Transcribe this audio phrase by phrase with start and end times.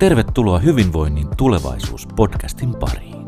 [0.00, 3.26] Tervetuloa Hyvinvoinnin tulevaisuus-podcastin pariin.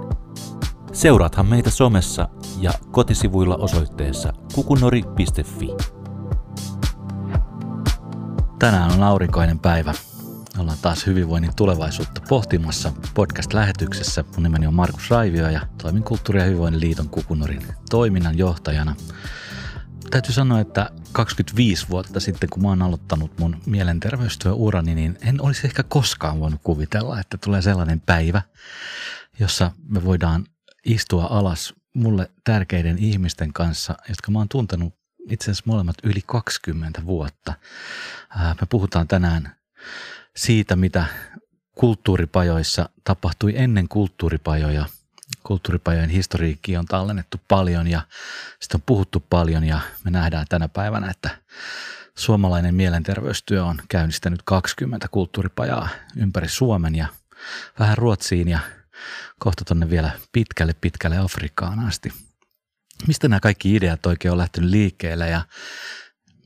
[0.93, 2.29] Seuraathan meitä somessa
[2.61, 5.69] ja kotisivuilla osoitteessa kukunori.fi.
[8.59, 9.95] Tänään on aurinkoinen päivä.
[10.59, 14.25] Ollaan taas hyvinvoinnin tulevaisuutta pohtimassa podcast-lähetyksessä.
[14.35, 18.97] Mun nimeni on Markus Raivio ja toimin Kulttuuri- ja hyvinvoinnin liiton Kukunorin toiminnan johtajana.
[20.13, 25.67] Täytyy sanoa, että 25 vuotta sitten, kun mä oon aloittanut mun mielenterveystyöurani, niin en olisi
[25.67, 28.43] ehkä koskaan voinut kuvitella, että tulee sellainen päivä,
[29.41, 30.47] jossa me voidaan
[30.85, 34.95] istua alas mulle tärkeiden ihmisten kanssa, jotka mä oon tuntenut
[35.31, 37.55] itse asiassa molemmat yli 20 vuotta.
[38.37, 39.57] Me puhutaan tänään
[40.37, 41.05] siitä, mitä
[41.75, 44.87] kulttuuripajoissa tapahtui ennen kulttuuripajoja–
[45.45, 48.01] kulttuuripajojen historiikki on tallennettu paljon ja
[48.61, 51.31] sitä on puhuttu paljon ja me nähdään tänä päivänä, että
[52.15, 57.07] suomalainen mielenterveystyö on käynnistänyt 20 kulttuuripajaa ympäri Suomen ja
[57.79, 58.59] vähän Ruotsiin ja
[59.39, 62.13] kohta tonne vielä pitkälle pitkälle Afrikkaan asti.
[63.07, 65.43] Mistä nämä kaikki ideat oikein on lähtenyt liikkeelle ja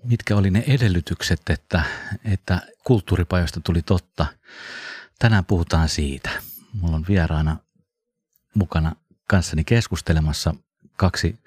[0.04, 1.82] mitkä oli ne edellytykset, että,
[2.24, 4.26] että kulttuuripajoista tuli totta?
[5.18, 6.30] Tänään puhutaan siitä.
[6.72, 7.56] Mulla on vieraana
[8.56, 8.92] mukana
[9.28, 10.54] kanssani keskustelemassa
[10.96, 11.38] kaksi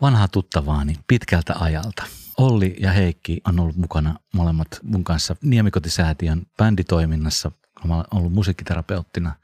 [0.00, 2.04] vanhaa tuttavaani pitkältä ajalta.
[2.38, 7.52] Olli ja Heikki on ollut mukana molemmat mun kanssa Niemikotisäätiön bänditoiminnassa.
[7.84, 9.34] Mä olen ollut musiikkiterapeuttina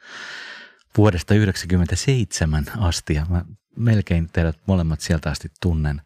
[0.96, 3.44] vuodesta 1997 asti ja mä
[3.76, 6.02] melkein teidät molemmat sieltä asti tunnen.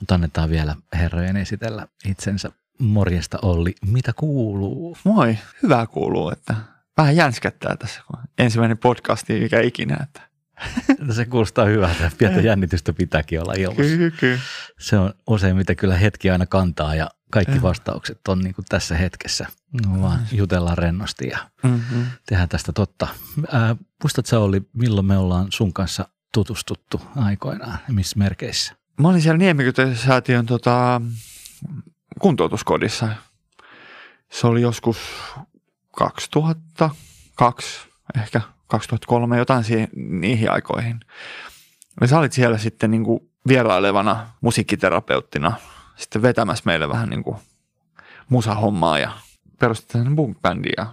[0.00, 2.50] Mutta annetaan vielä herrojen esitellä itsensä.
[2.78, 4.96] Morjesta Olli, mitä kuuluu?
[5.04, 6.54] Moi, hyvää kuuluu, että
[6.96, 10.31] vähän jänskättää tässä, kun ensimmäinen podcasti mikä ikinä, että
[11.16, 12.10] se kuulostaa hyvältä.
[12.18, 13.82] Pientä jännitystä pitääkin olla ilmassa.
[13.82, 14.38] Kyllä, kyllä.
[14.78, 19.46] Se on useimmiten kyllä hetki aina kantaa ja kaikki vastaukset on niin kuin tässä hetkessä.
[19.86, 22.06] No vaan jutellaan rennosti ja mm-hmm.
[22.26, 23.08] tehdään tästä totta.
[23.52, 28.74] Ää, muistatko sä oli, milloin me ollaan sun kanssa tutustuttu aikoinaan ja missä merkeissä?
[29.00, 31.00] Mä olin siellä Niemikytösäätiön tota,
[32.20, 33.08] kuntoutuskodissa.
[34.32, 34.98] Se oli joskus
[35.96, 37.88] 2002
[38.22, 38.40] ehkä
[38.72, 41.00] 2003, jotain siihen, niihin aikoihin.
[42.00, 45.52] Ja sä olit siellä sitten niin kuin vierailevana musiikkiterapeuttina
[45.96, 47.36] sitten vetämässä meille vähän niin kuin
[48.28, 49.10] musahommaa ja
[49.58, 50.38] perustettiin punk
[50.76, 50.86] ja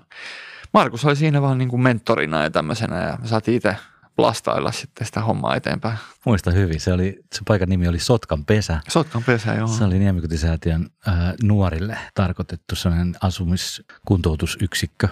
[0.73, 3.75] Markus oli siinä vaan niin kuin mentorina ja tämmöisenä ja me saatiin itse
[4.21, 5.97] lastailla sitten sitä hommaa eteenpäin.
[6.25, 6.79] Muista hyvin.
[6.79, 8.81] Se, oli, se paikan nimi oli Sotkan pesä.
[8.87, 9.67] Sotkan pesä, joo.
[9.67, 11.13] Se oli Niemikotisäätiön äh,
[11.43, 15.07] nuorille tarkoitettu sellainen asumiskuntoutusyksikkö.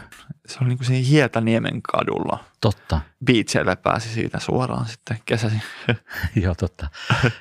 [0.48, 2.44] Se oli niin kuin siinä Hietaniemen kadulla.
[2.62, 3.02] Totta.
[3.26, 5.56] Beachille pääsi siitä suoraan sitten kesäsi.
[6.44, 6.90] joo, totta.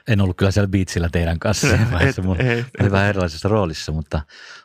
[0.09, 1.67] En ollut kyllä siellä beachillä teidän kanssa.
[2.01, 4.21] Et, ei, oli vähän erilaisessa roolissa, mutta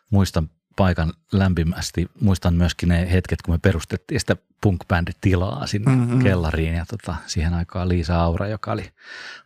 [0.09, 2.07] muistan paikan lämpimästi.
[2.21, 4.83] Muistan myöskin ne hetket, kun me perustettiin sitä punk
[5.21, 6.23] tilaa sinne mm-hmm.
[6.23, 8.91] kellariin ja tota, siihen aikaan Liisa Aura, joka oli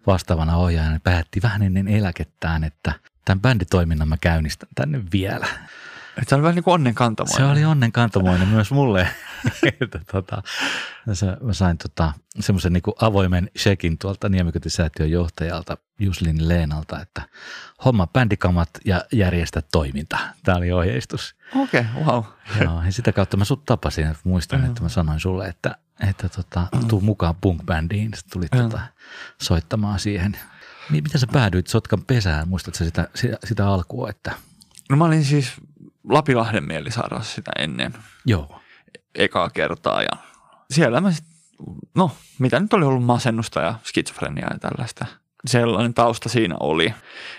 [0.08, 2.94] vastaavana ohjaajana, päätti vähän ennen eläkettään, että
[3.26, 5.48] tämän bänditoiminnan mä käynnistän tänne vielä.
[6.28, 7.48] Se oli vähän niin kuin onnenkantamoinen.
[7.48, 9.08] Se oli onnenkantamoinen myös mulle.
[9.82, 10.44] että tota,
[11.42, 17.22] mä sain tota, semmoisen niin avoimen shekin tuolta Niemikytisäätiön johtajalta Juslin Leenalta, että
[17.86, 20.18] homma bändikamat ja järjestä toiminta.
[20.44, 21.36] Tämä oli ohjeistus.
[21.56, 22.24] Okei, okay, wow.
[22.62, 24.66] Joo, ja sitä kautta mä sut tapasin, että muistan, mm.
[24.66, 25.76] että mä sanoin sulle, että,
[26.10, 28.16] että tota, tuu mukaan punk-bändiin.
[28.16, 28.62] Sitten tulit mm.
[28.62, 28.80] tota,
[29.42, 30.38] soittamaan siihen.
[30.90, 32.48] Miten sä päädyit Sotkan pesään?
[32.48, 34.10] Muistatko sitä, sitä, sitä alkua?
[34.10, 34.32] Että...
[34.90, 35.54] No mä olin siis
[36.10, 37.94] Lapilahden mielisairaassa sitä ennen.
[38.26, 38.62] Joo.
[39.16, 40.18] Ekaa kertaa ja
[40.72, 41.26] siellä mä sit,
[41.96, 45.06] no mitä nyt oli ollut masennusta ja skitsofreniaa ja tällaista.
[45.46, 46.94] Sellainen tausta siinä oli.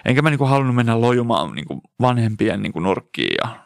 [0.04, 3.56] Enkä mä niinku halunnut mennä lojumaan niinku vanhempien niinku nurkkiin ja,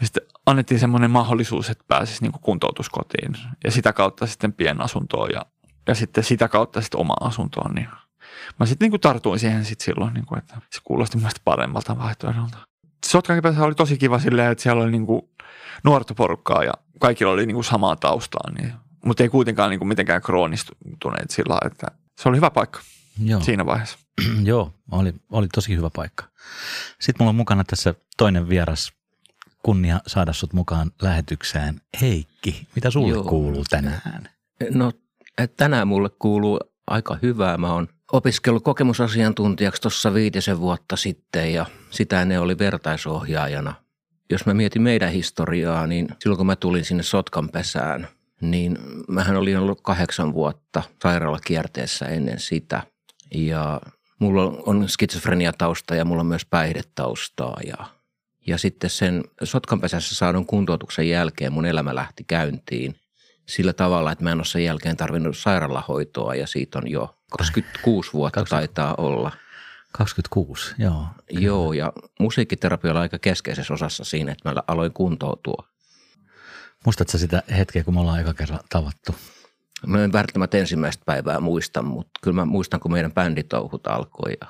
[0.00, 5.46] ja sitten annettiin semmoinen mahdollisuus, että pääsisi niinku kuntoutuskotiin ja sitä kautta sitten pienasuntoon ja,
[5.88, 7.74] ja sitten sitä kautta sitten oma asuntoon.
[7.74, 7.88] Niin
[8.60, 12.58] mä sitten niinku tartuin siihen sitten silloin, niinku, että se kuulosti mielestäni paremmalta vaihtoehdolta.
[13.06, 15.30] Sotkankipäässä oli tosi kiva silleen, että siellä oli niinku
[15.84, 18.72] nuorta porukkaa ja kaikilla oli niinku samaa taustaa, niin,
[19.04, 21.86] mutta ei kuitenkaan niinku mitenkään kroonistuneet sillä että
[22.18, 22.80] se oli hyvä paikka
[23.24, 23.40] Joo.
[23.40, 23.98] siinä vaiheessa.
[24.44, 26.24] Joo, oli, oli tosi hyvä paikka.
[27.00, 28.92] Sitten mulla on mukana tässä toinen vieras
[29.62, 31.80] kunnia saada sut mukaan lähetykseen.
[32.00, 33.24] Heikki, mitä sulle Joo.
[33.24, 34.28] kuuluu tänään?
[34.70, 34.92] No
[35.56, 37.58] tänään mulle kuuluu aika hyvää.
[37.58, 43.74] Mä oon opiskellut kokemusasiantuntijaksi tuossa viitisen vuotta sitten ja sitä ne oli vertaisohjaajana.
[44.30, 48.08] Jos mä mietin meidän historiaa, niin silloin kun mä tulin sinne Sotkan pesään,
[48.40, 48.78] niin
[49.08, 52.82] mähän olin ollut kahdeksan vuotta sairaalakierteessä ennen sitä.
[53.34, 53.80] Ja
[54.18, 57.76] mulla on skitsofreniatausta ja mulla on myös päihdetaustaa ja
[58.46, 62.94] Ja sitten sen sotkanpesässä saadun kuntoutuksen jälkeen mun elämä lähti käyntiin
[63.48, 68.12] sillä tavalla, että mä en ole sen jälkeen tarvinnut sairaalahoitoa ja siitä on jo 26
[68.12, 68.56] vuotta 20.
[68.56, 69.32] taitaa olla.
[69.92, 71.06] 26, joo.
[71.30, 75.68] Joo, ja musiikkiterapia oli aika keskeisessä osassa siinä, että mä aloin kuntoutua.
[76.84, 79.14] Muistatko sitä hetkeä, kun me ollaan eka kerran tavattu?
[79.86, 84.48] Mä en välttämättä ensimmäistä päivää muista, mutta kyllä mä muistan, kun meidän bänditouhut alkoi ja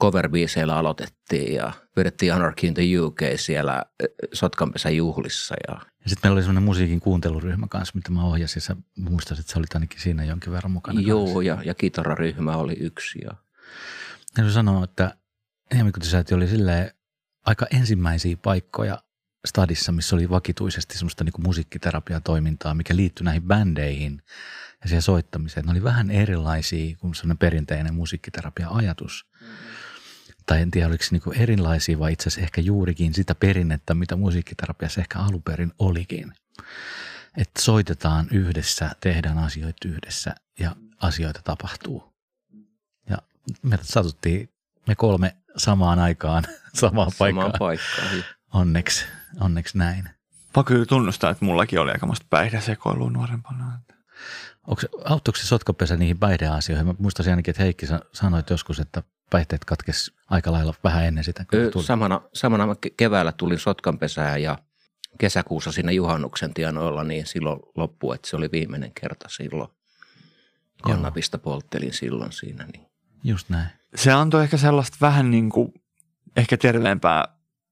[0.00, 0.30] cover
[0.74, 3.84] aloitettiin ja vedettiin Anarchy in the UK siellä
[4.32, 5.54] Sotkanpesän juhlissa.
[5.68, 8.62] Ja, ja sitten meillä oli semmoinen musiikin kuunteluryhmä kanssa, mitä mä ohjasin.
[8.62, 11.42] Sä muistasit, että sä olit ainakin siinä jonkin verran mukana Joo, kanssa.
[11.42, 13.18] ja, ja kitararyhmä oli yksi.
[13.24, 13.30] Ja,
[14.36, 15.14] ja sanoa, että
[15.74, 16.90] Niemikutisäätiö oli silleen
[17.46, 19.02] aika ensimmäisiä paikkoja
[19.46, 24.22] stadissa, missä oli vakituisesti semmoista niin musiikkiterapiatoimintaa, mikä liittyi näihin bändeihin
[24.82, 25.66] ja siihen soittamiseen.
[25.66, 29.26] Ne oli vähän erilaisia kuin semmoinen perinteinen musiikkiterapia-ajatus.
[30.48, 34.16] Tai en tiedä, oliko se niin erilaisia vai itse asiassa ehkä juurikin sitä perinnettä, mitä
[34.16, 36.32] musiikkiterapiassa ehkä alunperin olikin.
[37.36, 42.12] Että soitetaan yhdessä, tehdään asioita yhdessä ja asioita tapahtuu.
[43.10, 43.18] Ja
[43.62, 44.50] me satuttiin
[44.86, 46.44] me kolme samaan aikaan
[46.80, 47.52] samaan paikkaan.
[47.52, 48.24] Samaan paikkaan.
[48.52, 49.04] Onneksi,
[49.40, 50.10] onneksi näin.
[50.52, 53.80] Pakko kyllä tunnustaa, että mullakin oli aikamoista päihdesekoilua nuorempana.
[54.66, 56.86] Onko, auttoiko se sotkopesä niihin päihdeasioihin?
[56.86, 61.44] Mä muistaisin ainakin, että Heikki sanoi joskus, että päihteet katkes aika lailla vähän ennen sitä.
[61.72, 64.58] Kun samana, samana keväällä tulin sotkanpesään ja
[65.18, 69.70] kesäkuussa siinä juhannuksen tienoilla, niin silloin loppui, että se oli viimeinen kerta silloin.
[70.82, 72.66] Kannabista polttelin silloin siinä.
[72.72, 72.86] Niin.
[73.24, 73.68] Just näin.
[73.94, 75.72] Se antoi ehkä sellaista vähän niin kuin,
[76.36, 77.24] ehkä terveempää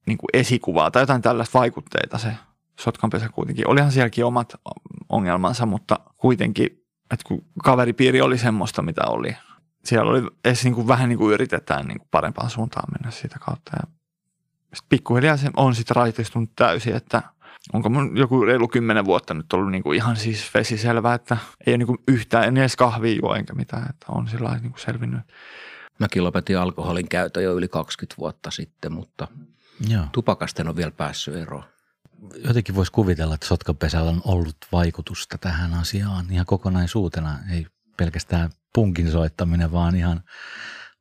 [0.06, 2.32] niin kuin esikuvaa tai jotain tällaista vaikutteita se
[2.80, 3.68] sotkanpesä kuitenkin.
[3.68, 4.54] Olihan sielläkin omat
[5.08, 6.66] ongelmansa, mutta kuitenkin,
[7.10, 9.36] että kun kaveripiiri oli semmoista, mitä oli.
[9.86, 13.38] Siellä oli edes niin kuin vähän niin kuin yritetään niin kuin parempaan suuntaan mennä siitä
[13.38, 13.70] kautta.
[13.74, 13.82] Ja
[14.62, 17.22] sitten pikkuhiljaa se on sitten raitistunut täysin, että
[17.72, 21.36] onko mun joku reilu kymmenen vuotta nyt ollut niin kuin ihan siis vesiselvää, että
[21.66, 24.70] ei ole niin kuin yhtään, en edes kahvia juo enkä mitään, että on sillä niin
[24.70, 25.20] kuin selvinnyt.
[25.98, 29.28] Mäkin lopetin alkoholin käytön jo yli 20 vuotta sitten, mutta
[29.88, 30.04] Joo.
[30.12, 31.64] tupakasta on vielä päässyt eroon
[32.44, 37.38] jotenkin voisi kuvitella, että sotkapesällä on ollut vaikutusta tähän asiaan ihan kokonaisuutena.
[37.52, 37.66] Ei
[37.96, 40.22] pelkästään punkin soittaminen, vaan ihan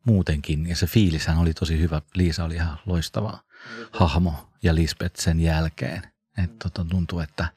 [0.06, 0.68] muutenkin.
[0.68, 2.02] Ja se fiilishän oli tosi hyvä.
[2.14, 3.40] Liisa oli ihan loistava
[3.92, 6.02] hahmo ja Lisbeth sen jälkeen.
[6.44, 7.48] Että tota, tuntuu, että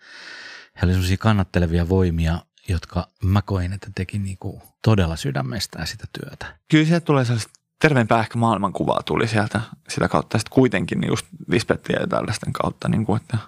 [0.74, 2.38] he olivat sellaisia kannattelevia voimia,
[2.68, 6.56] jotka mä koin, että teki niinku todella sydämestään sitä työtä.
[6.70, 10.38] Kyllä sieltä tulee sellaista terveempää ehkä maailmankuvaa tuli sieltä sitä kautta.
[10.38, 13.38] Sitten kuitenkin just Lisbettiä ja tällaisten kautta, niin kuin, että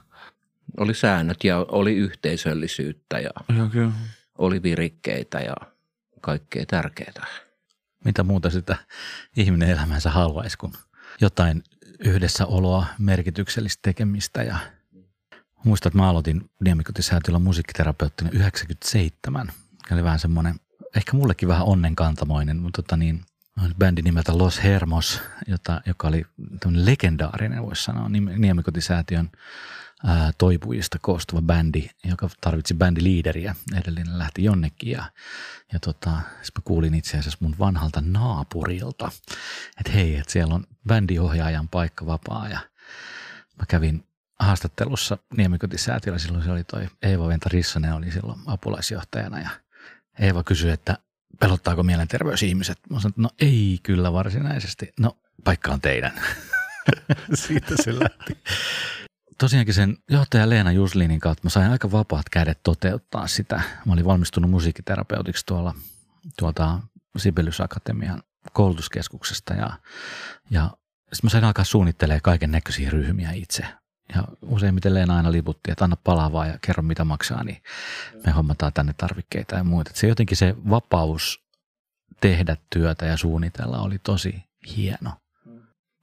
[0.76, 3.93] oli säännöt ja oli yhteisöllisyyttä ja Joo, kyllä.
[4.38, 5.55] oli virikkeitä ja
[6.20, 7.26] kaikkea tärkeää.
[8.05, 8.76] Mitä muuta sitä
[9.37, 10.72] ihminen elämänsä haluaisi kuin
[11.20, 11.62] jotain
[11.99, 14.56] yhdessäoloa, merkityksellistä tekemistä ja
[15.64, 19.52] muistan, että mä aloitin Niemikotisäätiöllä musiikkiterapeuttina 97.
[19.93, 20.55] Oli vähän semmoinen,
[20.96, 23.25] ehkä mullekin vähän onnenkantamoinen, mutta tota niin,
[23.78, 26.25] bändi nimeltä Los Hermos, jota, joka oli
[26.70, 29.31] legendaarinen, voisi sanoa, Niemikotisäätiön
[30.06, 33.55] ää, toipujista koostuva bändi, joka tarvitsi bändiliideriä.
[33.75, 35.05] Edellinen lähti jonnekin ja,
[35.73, 39.11] ja tota, mä kuulin itse asiassa mun vanhalta naapurilta,
[39.81, 42.61] että hei, että siellä on bändiohjaajan paikka vapaa ja
[43.58, 44.05] mä kävin
[44.41, 49.50] haastattelussa Niemikotisäätiöllä, silloin se oli toi Eeva Venta Rissanen oli silloin apulaisjohtajana ja
[50.19, 50.99] Eeva kysyi, että
[51.40, 52.78] pelottaako mielenterveysihmiset?
[52.90, 54.92] Mä sanoin, että no ei kyllä varsinaisesti.
[55.00, 56.12] No paikka on teidän.
[57.35, 58.38] Siitä se lähti
[59.40, 63.62] tosiaankin sen johtaja Leena Juslinin kautta mä sain aika vapaat kädet toteuttaa sitä.
[63.87, 65.75] Mä olin valmistunut musiikkiterapeutiksi tuolla
[66.38, 66.78] tuolta
[67.16, 69.70] Sibelius Akatemian koulutuskeskuksesta ja,
[70.50, 70.70] ja
[71.12, 73.66] sitten mä sain alkaa suunnittelemaan kaiken näköisiä ryhmiä itse.
[74.14, 77.62] Ja useimmiten Leena aina liputti, että anna palavaa ja kerro mitä maksaa, niin
[78.26, 79.90] me hommataan tänne tarvikkeita ja muuta.
[79.94, 81.44] se jotenkin se vapaus
[82.20, 84.44] tehdä työtä ja suunnitella oli tosi
[84.76, 85.12] hieno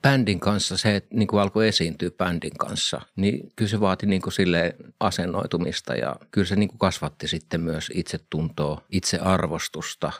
[0.01, 4.33] bändin kanssa, se, niin kuin alkoi esiintyä bändin kanssa, niin kyllä se vaati niin kuin
[4.33, 10.11] sille asennoitumista ja kyllä se niin kuin kasvatti sitten myös itsetuntoa, itsearvostusta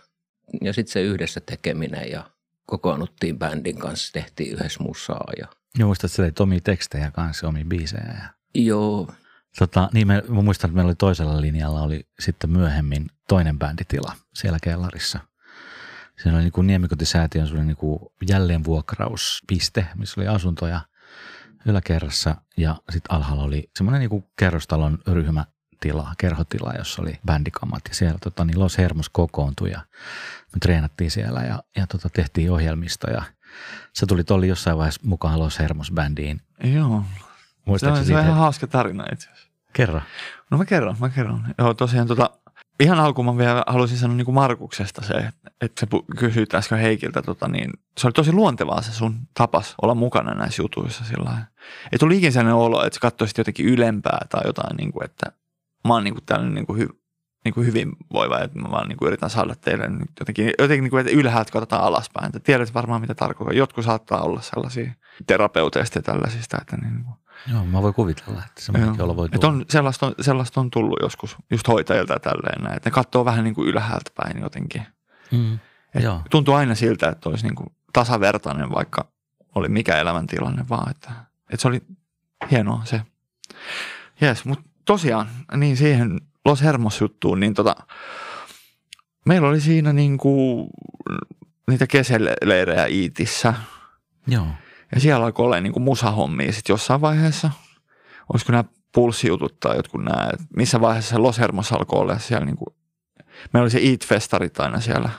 [0.62, 2.30] ja sitten se yhdessä tekeminen ja
[2.66, 5.32] kokoonnuttiin bändin kanssa, tehtiin yhdessä musaa.
[5.40, 5.48] Ja...
[5.80, 8.16] Joo, muistat, että se omia tekstejä kanssa, omia biisejä.
[8.18, 8.30] Ja...
[8.64, 9.12] Joo.
[9.60, 14.16] Tota, niin me, mä muistan, että meillä oli toisella linjalla oli sitten myöhemmin toinen bänditila
[14.34, 15.20] siellä kellarissa–
[16.18, 20.82] Siinä oli niin kuin Niemikotisäätiön niin kuin jälleenvuokrauspiste, missä oli asuntoja
[21.66, 27.96] yläkerrassa ja sitten alhaalla oli semmoinen niin kuin kerrostalon ryhmätila, kerhotila, jossa oli bändikamat ja
[27.96, 29.80] siellä tota, niin Los Hermos kokoontui ja
[30.54, 33.24] me treenattiin siellä ja, ja tota, tehtiin ohjelmista ja
[33.94, 36.42] se tuli oli jossain vaiheessa mukaan Los Hermos bändiin.
[36.64, 37.04] Joo.
[37.10, 37.24] Se
[37.66, 39.52] Muistatko on, se on ihan hauska tarina itse asiassa.
[39.74, 40.02] Kerro.
[40.52, 41.56] No mä kerron, mä kerron.
[41.58, 42.30] Joo, tosiaan tota,
[42.80, 45.14] ihan alkuun mä vielä haluaisin sanoa niin kuin Markuksesta se,
[45.62, 49.76] että, se pu- kysyit äsken Heikiltä, tota, niin se oli tosi luontevaa se sun tapas
[49.82, 51.38] olla mukana näissä jutuissa sillä.
[51.92, 55.32] Ei tuli ikinä sellainen olo, että sä katsoisit jotenkin ylempää tai jotain, niin kuin, että
[55.88, 56.88] mä oon niin kuin tällainen niin kuin hy,
[57.46, 60.92] niin kuin hyvinvoiva, että mä vaan niin kuin yritän saada teille nyt jotenkin, jotenkin niin
[60.92, 62.26] kuin, että ylhäältä katsotaan alaspäin.
[62.26, 63.58] Että tiedät varmaan, mitä tarkoittaa.
[63.58, 64.92] Jotkut saattaa olla sellaisia
[65.28, 67.16] terapeuteista ja tällaisista, että niin kuin,
[67.52, 69.54] Joo, mä voin kuvitella, että semmoinenkin olo voi et tulla.
[69.54, 72.78] on, sellaista, on, sellaista on tullut joskus just hoitajilta ja tälleen näin.
[72.78, 74.84] Että ne katsoo vähän niin kuin ylhäältä päin jotenkin.
[75.32, 75.60] Mm.
[75.96, 76.22] Et Joo.
[76.30, 79.08] tuntuu aina siltä, että olisi niin kuin tasavertainen, vaikka
[79.56, 80.92] oli mikä elämäntilanne vaan.
[80.92, 81.12] Että,
[81.50, 81.82] että se oli
[82.52, 83.02] hienoa se.
[84.22, 87.76] Jes, mutta tosiaan niin siihen Los Hermos juttuun, niin tota,
[89.26, 90.70] meillä oli siinä niin kuin
[91.68, 93.54] niitä kesäleirejä Iitissä.
[94.28, 94.48] Joo.
[94.96, 97.52] Ja siellä alkoi olla niin kuin musahommia sitten jossain vaiheessa.
[98.34, 98.64] Olisiko nämä
[98.94, 102.76] pulssijutut tai jotkut nämä, missä vaiheessa Los Hermos alkoi olla siellä niin kuin,
[103.54, 105.10] meillä oli se Eat-festarit aina siellä,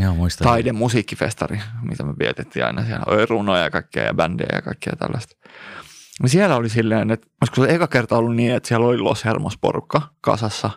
[0.00, 0.44] Joo, muistan.
[0.44, 4.96] taide musiikkifestari, mitä me vietettiin aina siellä, oli runoja ja kaikkea ja bändejä ja kaikkea
[4.96, 5.36] tällaista.
[6.22, 9.24] Ja siellä oli silleen, että olisiko se eka kerta ollut niin, että siellä oli Los
[9.24, 10.70] Hermos porukka kasassa,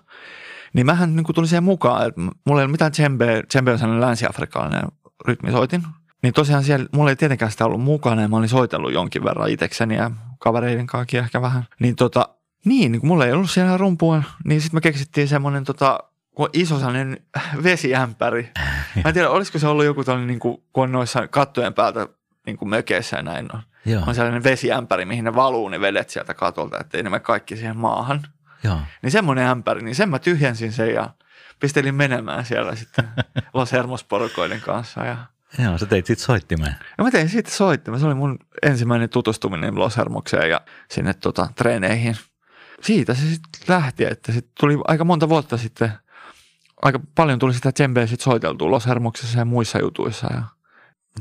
[0.74, 4.02] niin mähän niin tulin siihen mukaan, että mulla ei ole mitään djembe, djembe on sellainen
[4.08, 4.84] länsi-afrikkalainen
[5.28, 5.84] rytmisoitin,
[6.22, 9.50] niin tosiaan siellä, mulla ei tietenkään sitä ollut mukana ja mä olin soitellut jonkin verran
[9.50, 11.66] itsekseni ja kavereiden kanssa ehkä vähän.
[11.80, 12.30] Niin tota,
[12.66, 16.00] niin, niin kun mulla ei ollut siellä rumpua, niin sitten me keksittiin semmoinen tota,
[16.36, 17.18] kun iso sellainen
[17.64, 18.50] vesiämpäri.
[19.04, 22.08] Mä en tiedä, olisiko se ollut joku tällainen, niin kuin, kun on noissa kattojen päältä
[22.46, 23.62] niin kuin mökeissä ja näin on.
[23.86, 27.56] Joo, On sellainen vesiämpäri, mihin ne valuu ne vedet sieltä katolta, ettei ne mene kaikki
[27.56, 28.22] siihen maahan.
[28.64, 28.80] joo.
[29.02, 31.10] Niin semmoinen ämpäri, niin sen mä tyhjensin sen ja
[31.60, 33.08] pistelin menemään siellä sitten
[33.54, 35.06] Los Hermos porukoiden kanssa.
[35.06, 35.18] Ja,
[35.58, 36.76] Joo, sä teit sit soittimeen.
[36.98, 38.00] ja mä tein siitä soittimen.
[38.00, 42.16] Se oli mun ensimmäinen tutustuminen Los Hermokseen ja sinne tota, treeneihin.
[42.82, 45.92] Siitä se sitten lähti, että sit tuli aika monta vuotta sitten,
[46.82, 50.28] aika paljon tuli sitä djembeä sitten soiteltua Los Hermoksessa ja muissa jutuissa.
[50.34, 50.44] Ja,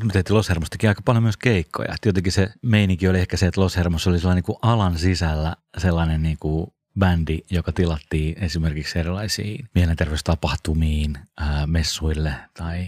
[0.04, 1.94] Me tehtiin Los Hermostakin aika paljon myös keikkoja.
[1.94, 4.98] Et jotenkin se meininki oli ehkä se, että Los Hermos oli sellainen niin kuin alan
[4.98, 6.66] sisällä sellainen niin kuin
[6.98, 12.86] bändi, joka tilattiin esimerkiksi erilaisiin mielenterveystapahtumiin, ää, messuille tai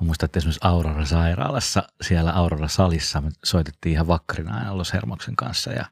[0.00, 4.92] mä muistan, että esimerkiksi Aurora sairaalassa, siellä Aurora salissa me soitettiin ihan vakkarina aina Los
[4.92, 5.84] Hermoksen kanssa ja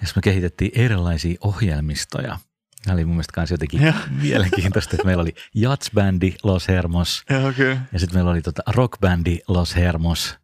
[0.00, 2.38] jos me kehitettiin erilaisia ohjelmistoja.
[2.84, 3.94] Tämä oli mun mielestä myös jotenkin Joo.
[4.22, 7.80] mielenkiintoista, että meillä oli jatsbändi Los Hermos, ja kyllä.
[7.92, 10.38] ja sitten meillä oli tota rockbändi Los Hermos.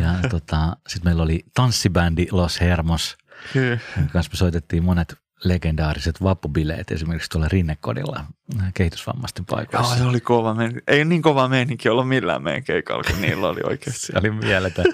[0.00, 3.16] Ja tota, sitten meillä oli tanssibändi Los Hermos.
[3.52, 3.78] kyllä.
[4.12, 8.24] kanssa me soitettiin monet legendaariset vappubileet esimerkiksi tuolla Rinnekodilla
[8.60, 9.96] äh, kehitysvammaisten Joo, paikoissa.
[9.96, 10.82] se oli kova meininki.
[10.86, 14.06] Ei niin kova meininki ollut millään meidän keikalla, kun niillä oli oikeasti.
[14.06, 14.84] Se oli mieletön.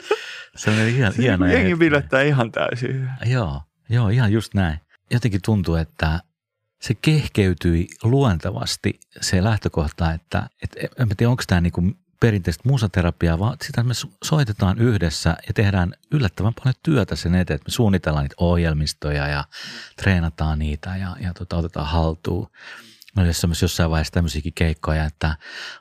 [0.57, 3.11] Se oli hieno, hieno Jengi bilettää ihan täysin.
[3.27, 4.79] Joo, joo, ihan just näin.
[5.11, 6.21] Jotenkin tuntuu, että
[6.81, 11.83] se kehkeytyi luontevasti se lähtökohta, että et, en tiedä, onko tämä niinku
[12.21, 17.55] perinteistä musaterapiaa, vaan sitä me so- soitetaan yhdessä ja tehdään yllättävän paljon työtä sen eteen,
[17.55, 19.45] että me suunnitellaan niitä ohjelmistoja ja
[19.97, 22.51] treenataan niitä ja, ja tota, otetaan haltuun.
[23.17, 25.37] Mä olin myös jossain vaiheessa tämmöisiäkin keikkoja, että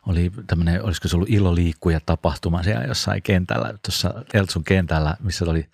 [0.07, 5.69] oli tämmöinen, olisiko se ollut iloliikkuja tapahtuma siellä jossain kentällä, tuossa Eltsun kentällä, missä oli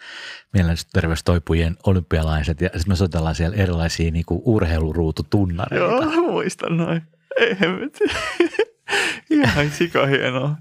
[0.53, 5.85] mielenterveystoipujien olympialaiset ja sitten me soitellaan siellä erilaisia niin kuin urheiluruututunnareita.
[5.85, 7.01] Joo, muistan noin.
[7.39, 8.03] Ei hemmetti.
[9.29, 10.55] Ihan sika hienoa.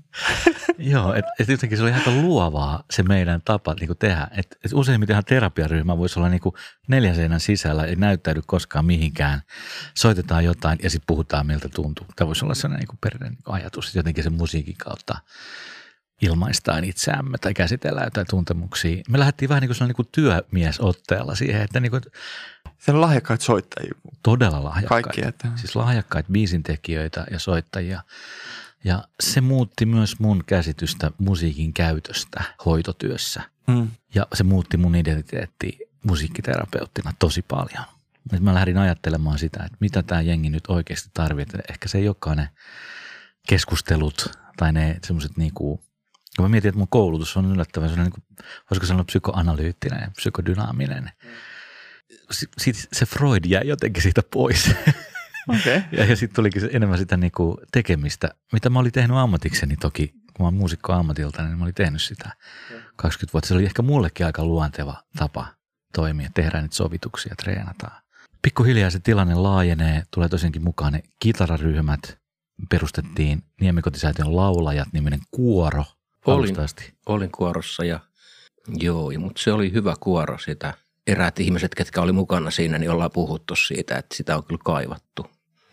[0.79, 4.29] Joo, että et jotenkin se oli aika luovaa se meidän tapa niin tehdä.
[4.37, 6.41] Et, et useimmitenhan terapiaryhmä voisi olla niin
[6.88, 9.43] neljän seinän sisällä, ei näyttäydy koskaan mihinkään.
[9.95, 12.07] Soitetaan jotain ja sitten puhutaan miltä tuntuu.
[12.17, 15.19] Tämä voisi olla sellainen niin perinteinen ajatus, että jotenkin sen musiikin kautta
[16.23, 19.02] ilmaistaan itseämme tai käsitellään jotain tuntemuksia.
[19.09, 22.02] Me lähdettiin vähän niin kuin niin kuin työmiesotteella siihen, että niin kuin
[22.84, 23.92] Siellä on lahjakkaita soittajia.
[24.22, 25.08] todella lahjakkaita.
[25.08, 28.02] Kaikki, että Siis lahjakkaita biisintekijöitä ja soittajia.
[28.84, 33.42] Ja se muutti myös mun käsitystä musiikin käytöstä hoitotyössä.
[33.66, 33.90] mm.
[34.14, 37.84] Ja se muutti mun identiteetti musiikkiterapeuttina tosi paljon.
[38.32, 41.60] Et mä lähdin ajattelemaan sitä, että mitä tämä jengi nyt oikeasti tarvitsee.
[41.70, 42.48] Ehkä se ei olekaan ne
[43.48, 45.80] keskustelut tai ne semmoiset niinku,
[46.36, 50.10] kun mä mietin, että mun koulutus on yllättävän sellainen, niin kuin, voisiko sanoa psykoanalyyttinen ja
[50.16, 51.10] psykodynaaminen.
[51.22, 51.26] Si-
[52.59, 54.71] sit se Freud jäi jotenkin siitä pois.
[55.49, 55.83] Okay.
[55.99, 60.45] Ja, ja sitten tulikin enemmän sitä niinku tekemistä, mitä mä olin tehnyt ammatikseni toki, kun
[60.45, 62.31] mä oon muusikko ammatilta, niin mä olin tehnyt sitä
[62.97, 63.49] 20 vuotta.
[63.49, 65.47] Se oli ehkä mullekin aika luonteva tapa
[65.95, 68.02] toimia, tehdään niitä sovituksia, treenataan.
[68.42, 72.19] Pikkuhiljaa se tilanne laajenee, tulee tosiaankin mukaan ne kitararyhmät,
[72.71, 75.85] perustettiin Niemikotisäätiön laulajat niminen kuoro
[76.26, 76.61] Olin.
[76.61, 76.95] asti.
[77.07, 78.00] Olin kuorossa ja
[78.69, 80.75] joo, mutta se oli hyvä kuoro sitä.
[81.06, 85.26] Eräät ihmiset, ketkä oli mukana siinä, niin ollaan puhuttu siitä, että sitä on kyllä kaivattu.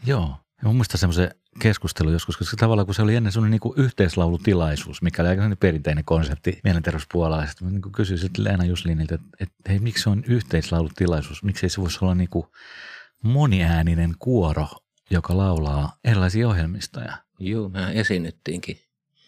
[0.05, 0.35] Joo.
[0.61, 5.01] Ja mun mielestä semmoisen keskustelun joskus, koska tavallaan kun se oli ennen semmoinen niin yhteislaulutilaisuus,
[5.01, 7.45] mikä oli aika perinteinen konsepti mielenterveyspuolella.
[7.45, 11.43] Sitten mä niin kysyin sitten Leena Juslinilta, että, että hei, miksi se on yhteislaulutilaisuus?
[11.43, 12.45] Miksi ei se voisi olla niin kuin
[13.23, 14.67] moniääninen kuoro,
[15.09, 17.17] joka laulaa erilaisia ohjelmistoja?
[17.39, 18.79] Joo, mä esiinnyttiinkin.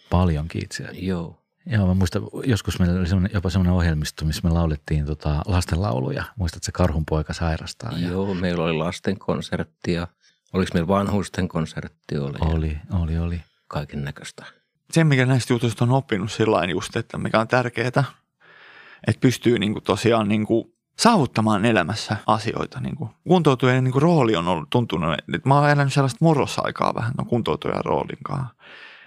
[0.09, 1.05] Paljonkin itse asiassa.
[1.05, 1.40] Joo.
[1.65, 6.23] Joo, mä muistan, joskus meillä oli semmoinen, jopa semmoinen ohjelmisto, missä me laulettiin tota, lastenlauluja.
[6.35, 7.91] Muistatko se Karhunpoika sairastaa?
[7.97, 8.07] Ja...
[8.07, 10.07] Joo, meillä oli lasten konsertti ja
[10.53, 12.17] oliko meillä vanhusten konsertti?
[12.17, 13.43] Oli, Oli, oli, oli.
[13.67, 14.45] Kaiken näköistä.
[14.91, 19.73] Se, mikä näistä jutuista on oppinut sillä just, että mikä on tärkeää, että pystyy niin
[19.73, 22.79] kuin tosiaan niin kuin saavuttamaan elämässä asioita.
[22.79, 23.09] Niin kuin.
[23.27, 27.25] Kuntoutujan niin kuin rooli on ollut tuntunut, että mä oon elänyt sellaista murrosaikaa vähän no
[27.25, 28.49] kuntoutujan roolinkaan.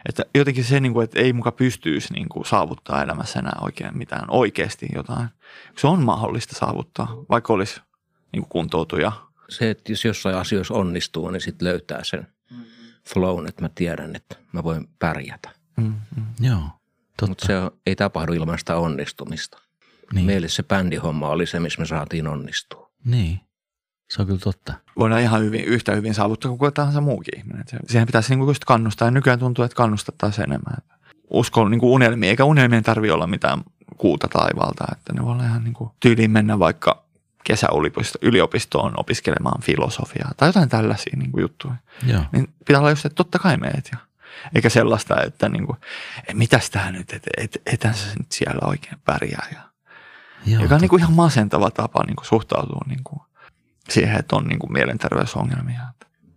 [0.08, 3.98] Että jotenkin se, niin kuin, että ei muka pystyisi niin kuin, saavuttaa elämässä enää oikein
[3.98, 5.28] mitään, oikeasti jotain.
[5.78, 7.80] Se on mahdollista saavuttaa, vaikka olisi
[8.32, 9.12] niin kuin kuntoutuja.
[9.48, 12.26] Se, että jos jossain asioissa onnistuu, niin sitten löytää sen
[13.08, 15.50] flown, että mä tiedän, että mä voin pärjätä.
[15.76, 16.24] Mm, mm.
[16.40, 16.60] Joo,
[17.16, 17.26] totta.
[17.26, 19.58] Mutta se on, ei tapahdu ilman sitä onnistumista.
[19.58, 20.14] niin.
[20.14, 20.26] Niin.
[20.26, 22.90] Meille se bändihomma oli se, missä me saatiin onnistua.
[23.04, 23.40] niin,
[24.10, 24.74] se on kyllä totta.
[24.98, 27.64] Voidaan ihan hyvin, yhtä hyvin saavuttaa kuin kuka tahansa muukin ihminen.
[27.86, 30.76] Siihen pitäisi niin kuin kannustaa ja nykyään tuntuu, että kannustettaisiin enemmän.
[31.30, 33.62] Usko niin kuin unelmiin, eikä unelmien tarvitse olla mitään
[33.96, 37.04] kuuta taivaalta, että ne voi olla ihan niin kuin tyyliin mennä vaikka
[37.44, 41.74] kesäyliopistoon opiskelemaan filosofiaa tai jotain tällaisia niin kuin juttuja.
[42.06, 43.98] Joo, Niin pitää olla just, että totta kai meet ja
[44.54, 45.78] eikä sellaista, että niin kuin,
[46.32, 49.46] mitäs tää nyt, että et, etän sä nyt siellä oikein pärjää.
[49.52, 49.60] Ja,
[50.46, 53.20] Joo joka on niin kuin ihan masentava tapa niin kuin suhtautua niin kuin
[53.90, 55.80] siihen, että on niin kuin mielenterveysongelmia.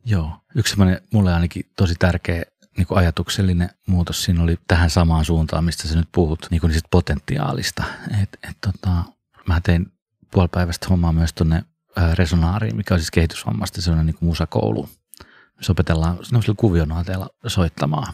[0.06, 2.44] Joo, yksi semmoinen mulle ainakin tosi tärkeä
[2.78, 6.74] niin kuin ajatuksellinen muutos siinä oli tähän samaan suuntaan, mistä sä nyt puhut, niin kuin
[6.74, 7.84] siitä potentiaalista.
[8.24, 9.04] Et, et, tota,
[9.48, 9.92] mä tein
[10.32, 11.64] puolipäiväistä hommaa myös tuonne
[12.14, 14.90] Resonaariin, mikä on siis kehitysvammasta sellainen niin kuin musakoulu.
[15.58, 18.14] missä opetellaan semmoisilla kuvionaateilla soittamaan.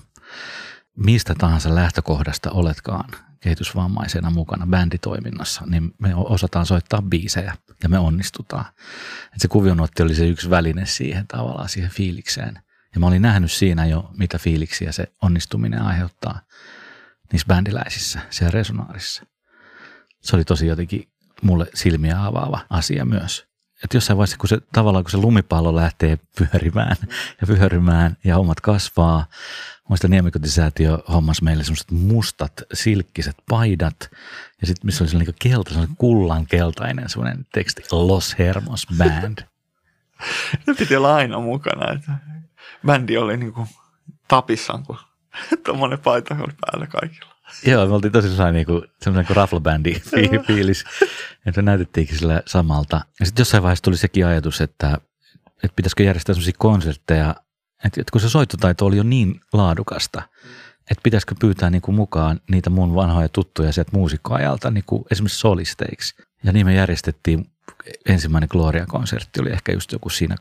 [0.98, 3.10] Mistä tahansa lähtökohdasta oletkaan
[3.44, 8.66] kehitysvammaisena mukana bänditoiminnassa, niin me osataan soittaa biisejä ja me onnistutaan.
[9.36, 12.60] Et se kuvionuotti oli se yksi väline siihen tavallaan, siihen fiilikseen.
[12.94, 16.42] Ja mä olin nähnyt siinä jo, mitä fiiliksiä se onnistuminen aiheuttaa
[17.32, 19.24] niissä bändiläisissä, siellä resonaarissa.
[20.22, 21.10] Se oli tosi jotenkin
[21.42, 23.48] mulle silmiä avaava asia myös.
[23.84, 26.96] Että jossain vaiheessa, kun se tavallaan kun se lumipallo lähtee pyörimään
[27.42, 29.26] ja pyörimään ja hommat kasvaa,
[29.90, 34.10] muista Niemikotisäätiö hommas meille semmoiset mustat, silkkiset paidat
[34.62, 39.38] ja sitten missä oli sellainen niin kelta, sellainen kullan keltainen semmoinen teksti Los Hermos Band.
[40.68, 41.92] Ne piti olla aina mukana.
[41.92, 42.12] Että
[42.86, 43.68] bändi oli niin kuin
[44.28, 44.98] tapissaan, kun
[45.66, 47.34] tuommoinen paita oli päällä kaikilla.
[47.68, 48.82] Joo, me oltiin tosi sellainen niin kuin,
[50.00, 50.86] fi- fiilis,
[51.46, 53.02] että me näytettiinkin sillä samalta.
[53.20, 54.98] Ja sitten jossain vaiheessa tuli sekin ajatus, että,
[55.64, 57.36] että pitäisikö järjestää semmoisia konsertteja,
[57.86, 60.22] että, että kun se soittotaito oli jo niin laadukasta,
[60.92, 65.40] että pitäisikö pyytää niin kuin mukaan niitä mun vanhoja tuttuja sieltä muusikkoajalta niin kuin esimerkiksi
[65.40, 66.16] solisteiksi.
[66.44, 67.46] Ja niin me järjestettiin
[68.06, 70.36] ensimmäinen Gloria-konsertti, oli ehkä just joku siinä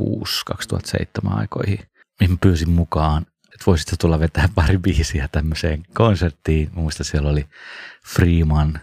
[0.00, 1.78] 2006-2007 aikoihin,
[2.20, 6.70] mihin mä pyysin mukaan että voisitko tulla vetää pari biisiä tämmöiseen konserttiin.
[6.72, 7.46] Muista siellä oli
[8.06, 8.80] Freeman,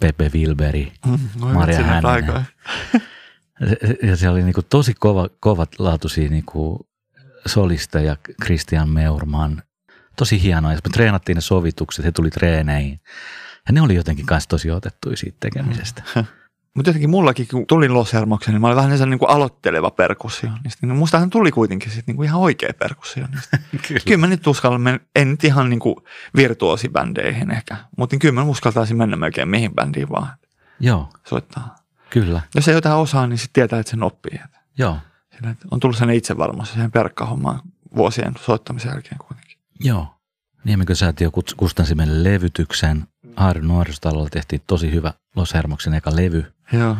[0.00, 0.92] Pepe Wilberi,
[1.38, 2.46] Maria Hänninen.
[4.02, 6.88] Ja siellä oli niinku tosi kova, kovat laatuisia niinku
[7.46, 9.62] solisteja, Christian Meurman.
[10.16, 10.72] Tosi hienoa.
[10.72, 13.00] Ja me treenattiin ne sovitukset, he tuli treeneihin.
[13.66, 16.02] Ja ne oli jotenkin kanssa tosi otettuja siitä tekemisestä.
[16.74, 19.90] Mutta jotenkin mullakin, kun tulin Los Hermoksen, niin mä olin vähän sellainen niin kuin aloitteleva
[19.90, 20.86] perkussionisti.
[20.86, 23.56] Niin mustahan tuli kuitenkin sit niin kuin ihan oikea perkussionisti.
[23.88, 24.00] Kyllä.
[24.06, 25.96] kyllä mä nyt uskallan mennä, en nyt ihan niin kuin
[26.36, 30.28] virtuosibändeihin ehkä, mutta kyllä mä uskaltaisin mennä melkein mihin bändiin vaan
[30.80, 31.76] Joo, soittaa.
[32.10, 32.40] kyllä.
[32.54, 34.40] Jos ei jotain osaa, niin sitten tietää, että sen oppii.
[34.78, 34.98] Joo,
[35.70, 37.60] on tullut sen itsevarmuus siihen perkkahommaan
[37.96, 39.58] vuosien soittamisen jälkeen kuitenkin.
[39.80, 40.10] joo.
[40.64, 43.06] Niemikö säätiö kuts- kustansi meille levytyksen.
[43.36, 46.52] Aarin nuorisotalolla tehtiin tosi hyvä Los Hermoksen eka levy.
[46.72, 46.96] Joo,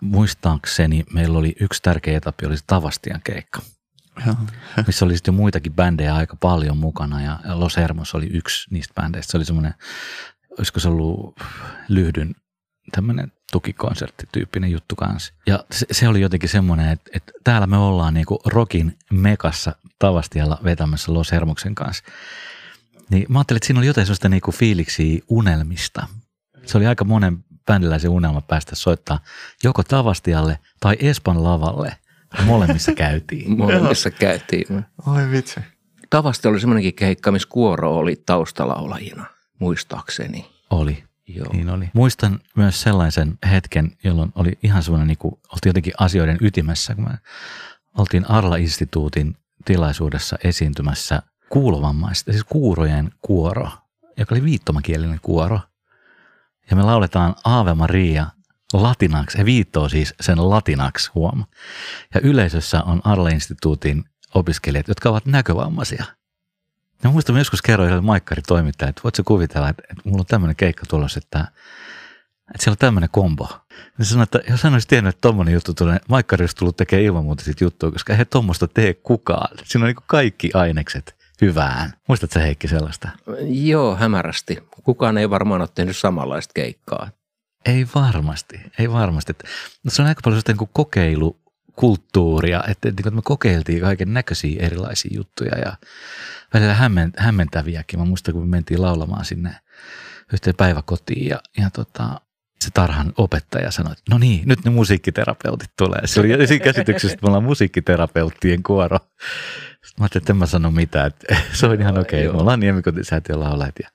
[0.00, 3.62] Muistaakseni meillä oli yksi tärkeä etappi, oli se Tavastian keikka,
[4.26, 4.34] joo.
[4.86, 8.94] missä oli sitten jo muitakin bändejä aika paljon mukana ja Los Hermos oli yksi niistä
[8.94, 9.30] bändeistä.
[9.30, 9.74] Se oli semmoinen,
[10.58, 11.40] olisiko se ollut
[11.88, 12.34] lyhdyn
[12.92, 15.32] tämmöinen tukikonserttityyppinen juttu kanssa.
[15.46, 20.58] Ja se, se oli jotenkin semmoinen, että, että täällä me ollaan niinku rockin mekassa Tavastialla
[20.64, 22.04] vetämässä Los Hermoksen kanssa.
[23.10, 26.06] Niin mä ajattelin, että siinä oli jotain sellaista niinku fiiliksiä unelmista.
[26.66, 29.20] Se oli aika monen bändiläisen unelma päästä soittaa
[29.64, 31.96] joko Tavastialle tai Espan lavalle.
[32.38, 33.56] Ja molemmissa käytiin.
[33.58, 34.84] Molemmissa käytiin.
[35.06, 35.60] Oi vitsi.
[36.10, 39.24] Tavasti oli semmoinenkin keikka, missä kuoro oli taustalaulajina,
[39.58, 40.50] muistaakseni.
[40.70, 41.07] Oli.
[41.28, 41.52] Joo.
[41.52, 41.90] Niin oli.
[41.94, 47.04] Muistan myös sellaisen hetken, jolloin oli ihan semmoinen, niin kuin, oltiin jotenkin asioiden ytimessä, kun
[47.04, 47.18] me
[47.98, 53.70] oltiin Arla-instituutin tilaisuudessa esiintymässä kuulovammaista, siis kuurojen kuoro,
[54.16, 55.60] joka oli viittomakielinen kuoro.
[56.70, 58.26] Ja me lauletaan Ave Maria
[58.72, 61.44] latinaksi, he viittoo siis sen latinaksi huom.
[62.14, 66.04] Ja yleisössä on Arla-instituutin opiskelijat, jotka ovat näkövammaisia.
[67.02, 70.56] Ja muistan, mä joskus kerroin yhdelle maikkari-toimittajalle, että voitko kuvitella, että, että mulla on tämmöinen
[70.56, 73.48] keikka tulossa, että, että siellä on tämmöinen kombo.
[73.98, 76.76] Ja se sanoi, että jos hän olisi tiennyt, että tommonen juttu tulee, maikkari olisi tullut
[76.76, 79.58] tekemään ilman muuta sit juttua, koska eihän tuommoista tee kukaan.
[79.64, 81.92] Siinä on niin kaikki ainekset hyvään.
[82.08, 83.08] Muistatko Heikki sellaista?
[83.48, 84.58] Joo, hämärästi.
[84.84, 87.10] Kukaan ei varmaan ole tehnyt samanlaista keikkaa.
[87.66, 89.32] Ei varmasti, ei varmasti.
[89.84, 90.70] No se on aika paljon niin kuin
[91.78, 95.76] kokeilukulttuuria, että, että me kokeiltiin kaiken näköisiä erilaisia juttuja ja
[96.54, 96.76] välillä
[97.16, 97.98] hämmentäviäkin.
[97.98, 99.54] Mä muistan, kun me mentiin laulamaan sinne
[100.32, 102.20] yhteen päiväkotiin ja, ja tota,
[102.60, 106.06] se tarhan opettaja sanoi, että no niin, nyt ne musiikkiterapeutit tulee.
[106.06, 108.98] Se oli siinä käsityksessä, että me ollaan musiikkiterapeuttien kuoro.
[108.98, 112.26] Sitten mä ajattelin, että en mä sano mitään, että se on ihan okei.
[112.26, 112.36] Okay.
[112.36, 113.88] Me ollaan Niemikotisäätiön laulajat ja,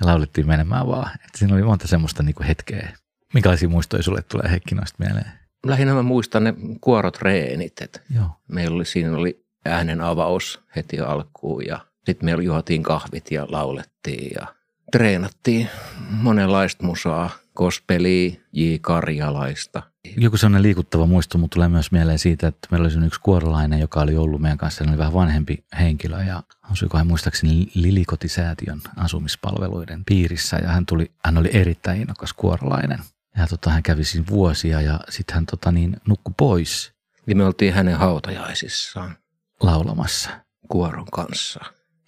[0.00, 1.10] ja laulettiin menemään vaan.
[1.14, 2.92] Että siinä oli monta semmoista niin hetkeä.
[3.34, 5.39] Minkälaisia muistoja sulle tulee Heikki noista mieleen?
[5.66, 7.80] Lähinnä mä muistan ne kuorotreenit.
[7.80, 8.26] Että Joo.
[8.48, 14.30] Meillä oli, siinä oli äänen avaus heti alkuun ja sitten meillä juotiin kahvit ja laulettiin
[14.40, 14.46] ja
[14.92, 15.68] treenattiin
[16.10, 18.74] monenlaista musaa, kospeliä, J.
[18.80, 19.82] Karjalaista.
[20.16, 24.00] Joku sellainen liikuttava muisto, mutta tulee myös mieleen siitä, että meillä oli yksi kuorolainen, joka
[24.00, 30.56] oli ollut meidän kanssa, hän oli vähän vanhempi henkilö ja asuikohan muistaakseni Lilikotisäätiön asumispalveluiden piirissä
[30.56, 32.98] ja hän, tuli, hän oli erittäin innokas kuorolainen.
[33.36, 36.92] Ja tota, hän kävi siinä vuosia ja sitten hän tota, niin, nukkui pois.
[37.26, 39.16] Ja me oltiin hänen hautajaisissaan
[39.60, 40.30] laulamassa.
[40.68, 41.60] Kuoron kanssa.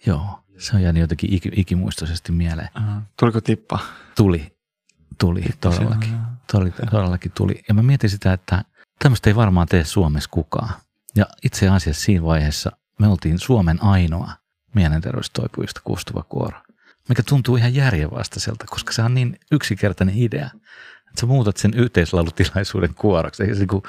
[0.05, 2.69] Joo, se on jäänyt jotenkin ik- ikimuistoisesti mieleen.
[2.77, 3.79] Uh, tuliko tippa?
[4.17, 4.55] Tuli,
[5.19, 6.17] tuli, tippa todellakin.
[6.51, 7.63] Tuli, todellakin tuli.
[7.67, 8.63] Ja mä mietin sitä, että
[8.99, 10.73] tämmöistä ei varmaan tee Suomessa kukaan.
[11.15, 14.31] Ja itse asiassa siinä vaiheessa me oltiin Suomen ainoa
[14.75, 16.61] mielenterveystoipujista kustuva kuoro,
[17.09, 20.49] mikä tuntuu ihan järjenvastaiselta, koska se on niin yksinkertainen idea,
[21.13, 23.43] että sä muutat sen yhteislaulutilaisuuden kuoroksi.
[23.43, 23.83] Eihän, niinku,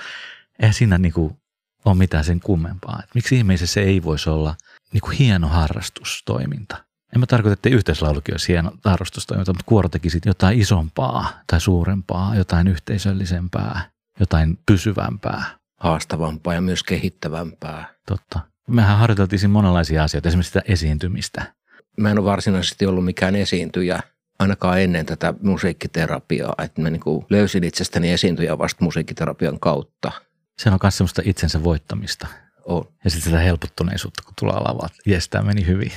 [0.60, 1.36] eihän siinä niinku
[1.84, 3.00] ole mitään sen kummempaa.
[3.04, 4.54] Et miksi ihmeessä se ei voisi olla
[4.92, 6.84] niinku hieno harrastustoiminta?
[7.14, 12.34] En mä tarkoita, että yhteislaulukin olisi hieno harrastustoiminta, mutta kuoro tekisi jotain isompaa tai suurempaa,
[12.34, 15.44] jotain yhteisöllisempää, jotain pysyvämpää.
[15.80, 17.94] Haastavampaa ja myös kehittävämpää.
[18.06, 18.40] Totta.
[18.68, 21.52] Mehän harjoiteltiin siinä monenlaisia asioita, esimerkiksi sitä esiintymistä.
[21.96, 24.00] Mä en ole varsinaisesti ollut mikään esiintyjä,
[24.38, 26.54] ainakaan ennen tätä musiikkiterapiaa.
[26.62, 30.12] Että mä niin löysin itsestäni esiintyjä vasta musiikkiterapian kautta.
[30.58, 32.26] Se on myös semmoista itsensä voittamista.
[32.64, 32.84] On.
[33.04, 34.88] Ja sitten sitä helpottuneisuutta, kun tulee lavaa.
[35.06, 35.92] Jes, tämä meni hyvin.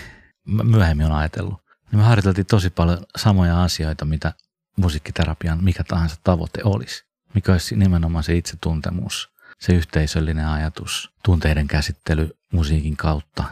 [0.47, 1.62] Mä myöhemmin on ajatellut.
[1.91, 4.34] Ja me harjoiteltiin tosi paljon samoja asioita, mitä
[4.78, 7.06] musiikkiterapian mikä tahansa tavoite olisi.
[7.34, 13.43] Mikä olisi nimenomaan se itsetuntemus, se yhteisöllinen ajatus, tunteiden käsittely musiikin kautta,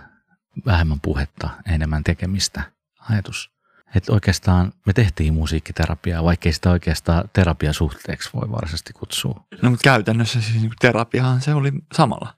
[0.65, 2.63] vähemmän puhetta, enemmän tekemistä
[3.09, 3.54] ajatus.
[3.95, 9.43] Että oikeastaan me tehtiin musiikkiterapiaa, vaikkei sitä oikeastaan terapiasuhteeksi voi varsinaisesti kutsua.
[9.61, 12.33] No mutta käytännössä siis niin terapiahan se oli samalla.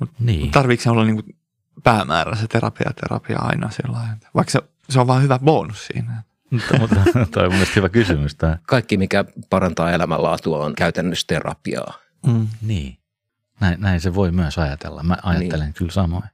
[0.00, 0.50] Mut Niin.
[0.50, 1.36] Tarviiko se olla niin kuin
[1.82, 3.98] päämäärä se terapia terapia aina sillä
[4.34, 6.22] Vaikka se, se on vaan hyvä bonus siinä.
[6.50, 6.96] mutta, mutta
[7.32, 8.34] toi on mielestäni hyvä kysymys.
[8.34, 8.58] Tämä.
[8.66, 11.94] Kaikki, mikä parantaa elämänlaatua, on käytännössä terapiaa.
[12.26, 12.48] Mm.
[12.62, 12.98] Niin.
[13.60, 15.02] Näin, näin se voi myös ajatella.
[15.02, 15.74] Mä ajattelen niin.
[15.74, 16.24] kyllä samoin.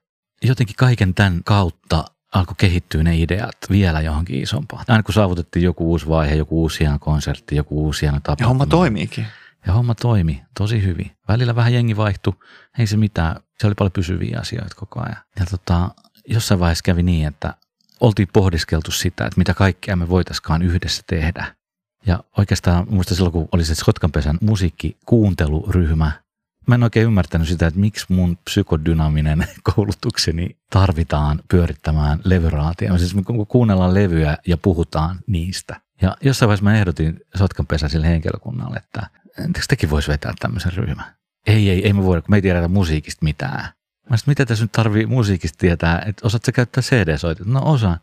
[0.42, 4.84] Jotenkin kaiken tämän kautta alkoi kehittyä ne ideat vielä johonkin isompaan.
[4.88, 8.44] Aina kun saavutettiin joku uusi vaihe, joku uusi hieno konsertti, joku uusi hieno tapahtuma.
[8.44, 9.26] Ja homma toimiikin.
[9.66, 11.10] Ja homma toimi tosi hyvin.
[11.28, 12.34] Välillä vähän jengi vaihtui,
[12.78, 13.36] ei se mitään.
[13.58, 15.22] Se oli paljon pysyviä asioita koko ajan.
[15.40, 15.90] Ja tota,
[16.28, 17.54] jossain vaiheessa kävi niin, että
[18.00, 21.54] oltiin pohdiskeltu sitä, että mitä kaikkea me voitaiskaan yhdessä tehdä.
[22.06, 26.12] Ja oikeastaan muista silloin, kun oli se Skotkanpesän musiikkikuunteluryhmä,
[26.66, 32.98] mä en oikein ymmärtänyt sitä, että miksi mun psykodynaaminen koulutukseni tarvitaan pyörittämään levyraatia.
[32.98, 35.80] Siis me kuunnellaan levyjä ja puhutaan niistä.
[36.02, 39.06] Ja jossain vaiheessa mä ehdotin Sotkanpesäiselle henkilökunnalle, että
[39.38, 41.14] entäkö tekin voisi vetää tämmöisen ryhmän?
[41.46, 43.68] Ei, ei, ei me voida, kun me ei tiedetä musiikista mitään.
[44.10, 47.46] Mä sanoin, mitä tässä nyt tarvii musiikista tietää, että osaat sä käyttää CD-soitit?
[47.46, 47.98] No osaan.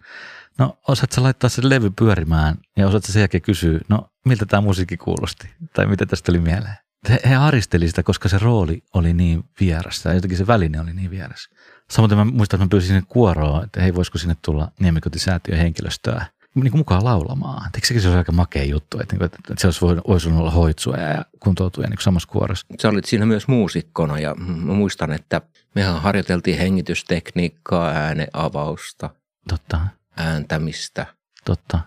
[0.57, 4.45] No osaat sä laittaa sen levy pyörimään ja osaat sä sen jälkeen kysyä, no miltä
[4.45, 5.49] tämä musiikki kuulosti?
[5.73, 6.77] Tai mitä tästä oli mieleen?
[7.09, 10.93] He, he aristeli sitä, koska se rooli oli niin vieras ja jotenkin se väline oli
[10.93, 11.49] niin vieras.
[11.91, 16.25] Samoin mä muistan, että mä pyysin sinne kuoroa, että hei voisiko sinne tulla Niemikotisäätiön henkilöstöä
[16.55, 17.71] niin kuin mukaan laulamaan.
[17.75, 21.01] Eikö sekin se olisi aika makea juttu, että, että se olisi voinut, olisi olla hoitsuja
[21.01, 22.65] ja kuntoutuja niin samassa kuorossa.
[22.81, 25.41] Sä olit siinä myös muusikkona ja mä muistan, että
[25.75, 29.09] mehän harjoiteltiin hengitystekniikkaa, ääneavausta,
[29.49, 29.81] Totta,
[30.17, 31.05] ääntämistä.
[31.45, 31.79] totta.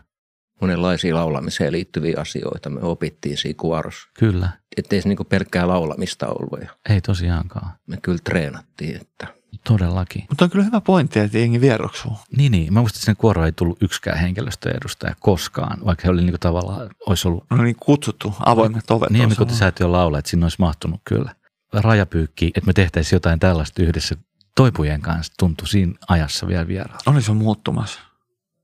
[0.63, 4.09] Monenlaisia laulamiseen liittyviä asioita me opittiin siinä kuorossa.
[4.19, 4.49] Kyllä.
[4.77, 7.73] Että ei se niinku pelkkää laulamista ollut Ei tosiaankaan.
[7.87, 9.27] me kyllä treenattiin, että
[9.67, 10.25] Todellakin.
[10.29, 12.13] Mutta on kyllä hyvä pointti, että jengi vieroksuu.
[12.37, 12.73] Niin, niin.
[12.75, 16.91] Mä muistan, että sinne kuoroon ei tullut yksikään henkilöstöedustaja koskaan, vaikka he oli niinku tavallaan,
[17.07, 19.11] olisi ollut No niin kutsuttu, avoimet ovet.
[19.11, 21.35] olisi Niemikotisäätiön laula, että sinne olisi mahtunut kyllä.
[21.73, 24.17] Rajapyykki, että me tehtäisiin jotain tällaista yhdessä
[24.57, 27.03] toipujen kanssa, tuntui siinä ajassa vielä vieraalta.
[27.07, 27.17] ollut.
[27.17, 28.01] Oli se muuttumassa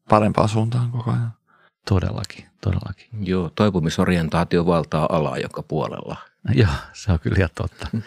[0.09, 1.33] parempaan suuntaan koko ajan.
[1.89, 3.07] Todellakin, todellakin.
[3.21, 6.17] joo, toipumisorientaatio valtaa alaa joka puolella.
[6.55, 7.89] Joo, se on kyllä totta.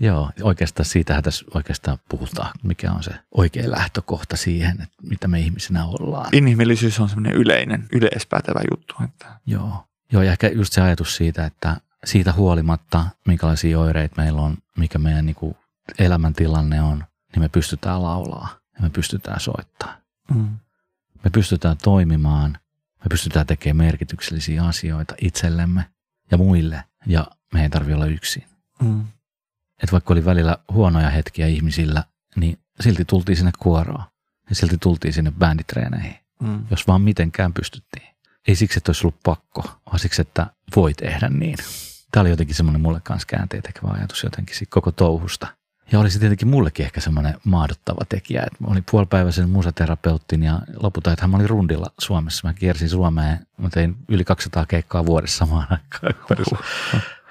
[0.00, 5.40] Joo, oikeastaan siitähän tässä oikeastaan puhutaan, mikä on se oikea lähtökohta siihen, että mitä me
[5.40, 6.28] ihmisinä ollaan.
[6.32, 8.94] Inhimillisyys on semmoinen yleinen, yleispätevä juttu.
[9.04, 9.84] Että Joo.
[10.12, 14.98] Joo, ja ehkä just se ajatus siitä, että siitä huolimatta, minkälaisia oireita meillä on, mikä
[14.98, 15.56] meidän niin kuin
[15.98, 19.96] elämäntilanne on, niin me pystytään laulaa ja me pystytään soittaa.
[20.34, 20.48] mm.
[21.24, 22.58] Me pystytään toimimaan,
[23.04, 25.84] me pystytään tekemään merkityksellisiä asioita itsellemme
[26.30, 28.44] ja muille, ja me ei tarvitse olla yksin.
[28.82, 29.04] Mm.
[29.82, 32.04] Et vaikka oli välillä huonoja hetkiä ihmisillä,
[32.36, 34.04] niin silti tultiin sinne kuoroon
[34.48, 36.66] ja silti tultiin sinne bänditreeneihin, Mm.
[36.70, 38.06] jos vaan mitenkään pystyttiin.
[38.48, 41.56] Ei siksi, että olisi ollut pakko, vaan siksi, että voi tehdä niin.
[42.10, 45.46] Tämä oli jotenkin semmoinen mulle kanssa käänteentekevä ajatus jotenkin koko touhusta.
[45.92, 50.60] Ja oli se tietenkin mullekin ehkä semmoinen maadottava tekijä, että mä olin puolipäiväisen musaterapeutin ja
[50.82, 52.48] lopulta, että mä olin rundilla Suomessa.
[52.48, 56.14] Mä kiersin Suomeen, mä tein yli 200 keikkaa vuodessa samaan aikaan.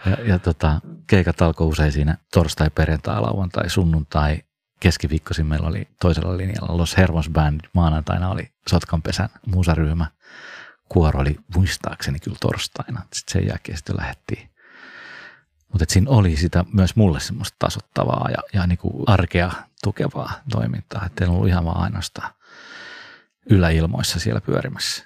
[0.05, 4.43] Ja, ja tota, keikat alkoi usein siinä torstai, perjantai, lauantai, sunnuntai.
[4.79, 7.61] Keskiviikkoisin meillä oli toisella linjalla Los Hermos Band.
[7.73, 10.05] Maanantaina oli Sotkanpesän musaryhmä.
[10.89, 13.01] Kuoro oli muistaakseni kyllä torstaina.
[13.13, 14.52] Sitten sen jälkeen sitten lähdettiin.
[15.73, 19.51] Mutta siinä oli sitä myös mulle semmoista tasottavaa ja, ja niin kuin arkea
[19.83, 21.05] tukevaa toimintaa.
[21.05, 22.31] Että en ollut ihan vaan ainoastaan
[23.49, 25.05] yläilmoissa siellä pyörimässä.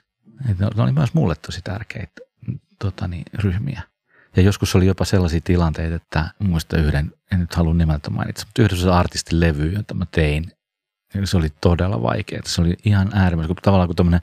[0.51, 2.21] Et ne, oli myös mulle tosi tärkeitä
[2.79, 3.81] tota niin, ryhmiä.
[4.35, 8.61] Ja joskus oli jopa sellaisia tilanteita, että muista yhden, en nyt halua nimeltä mainita, mutta
[8.61, 10.51] yhdessä artistin levy, jota mä tein,
[11.13, 12.41] niin se oli todella vaikeaa.
[12.45, 14.21] Se oli ihan äärimmäisen, kun tavallaan kun tämmöinen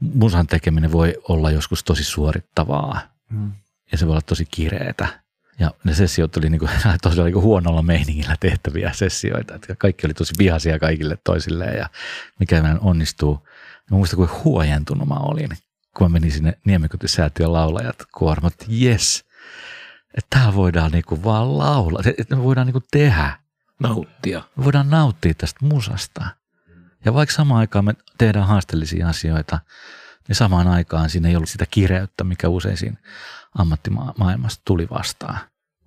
[0.00, 3.52] musan tekeminen voi olla joskus tosi suorittavaa Mm.
[3.92, 5.22] ja se voi olla tosi kireetä.
[5.58, 6.68] Ja ne sessiot oli niinku,
[7.02, 9.54] tosiaan niinku huonolla meiningillä tehtäviä sessioita.
[9.54, 11.88] Että kaikki oli tosi vihaisia kaikille toisilleen ja
[12.38, 13.48] mikä meidän onnistuu.
[13.90, 15.48] Mä muistan, kuinka huojentunut mä olin,
[15.96, 19.24] kun mä menin sinne Niemikotisäätiön laulajat kuorma, että jes,
[20.14, 23.38] että täällä voidaan niinku vaan laulaa, että me voidaan niinku tehdä.
[23.80, 24.42] Nauttia.
[24.56, 26.26] Me voidaan nauttia tästä musasta.
[27.04, 29.58] Ja vaikka samaan aikaan me tehdään haasteellisia asioita,
[30.28, 32.96] niin samaan aikaan siinä ei ollut sitä kireyttä, mikä usein siinä
[33.58, 35.38] ammattimaailmasta tuli vastaan.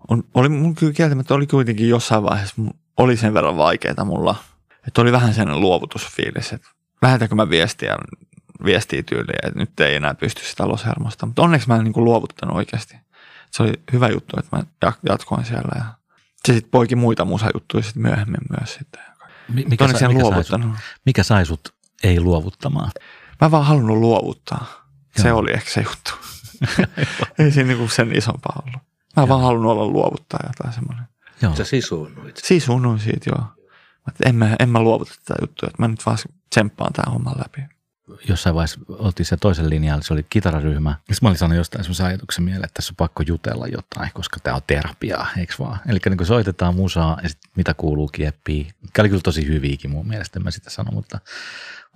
[0.09, 2.55] On, oli mun kyllä kieltämättä oli kuitenkin jossain vaiheessa,
[2.97, 4.35] oli sen verran vaikeaa mulla,
[4.87, 6.67] että oli vähän sellainen luovutusfiilis, että
[7.01, 7.95] lähetäänkö mä viestiä,
[8.65, 11.25] viestiä tyyliin, että nyt ei enää pysty sitä loshermosta.
[11.25, 12.95] Mutta onneksi mä en niin kuin luovuttanut oikeasti.
[13.51, 15.85] Se oli hyvä juttu, että mä ja- jatkoin siellä ja
[16.45, 19.01] se sitten poiki muita musajuttuja sitten myöhemmin myös sitten.
[19.49, 20.75] Mi- Mikä sai, en mikä, sai luovuttanut.
[20.75, 22.91] sut, mikä sai sut ei luovuttamaan?
[23.41, 24.65] Mä vaan halunnut luovuttaa.
[25.17, 25.37] Se Joo.
[25.39, 26.11] oli ehkä se juttu.
[27.39, 28.81] ei siinä niinku sen isompaa ollut.
[29.15, 31.05] Mä vaan halunnut olla luovuttaja tai semmoinen.
[31.41, 31.55] Joo.
[31.55, 32.37] Sä sisuunnuit.
[32.37, 33.41] Siis unoin siitä joo.
[33.41, 36.17] Mä, että en, mä, en mä luovuta tätä juttua, että mä nyt vaan
[36.49, 37.61] tsemppaan tämän homman läpi.
[38.27, 40.91] Jossain vaiheessa oltiin se toisen linjalla, se oli kitararyhmä.
[40.91, 44.39] Sitten mä olin sanonut jostain semmoisen ajatuksen mieleen, että tässä on pakko jutella jotain, koska
[44.39, 45.79] tämä on terapiaa, eikö vaan?
[45.89, 49.91] Eli niin kun soitetaan musaa ja sit mitä kuuluu kieppiin, mikä oli kyllä tosi hyviäkin
[49.91, 51.19] mun mielestä, en mä sitä sano, mutta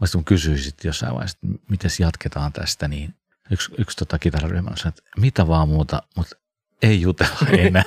[0.02, 3.16] mä kun kysyisit jossain vaiheessa, että miten jatketaan tästä, niin
[3.52, 6.36] yksi, yksi tota kitararyhmä sanoi, että mitä vaan muuta, mutta
[6.82, 7.84] ei jutella enää.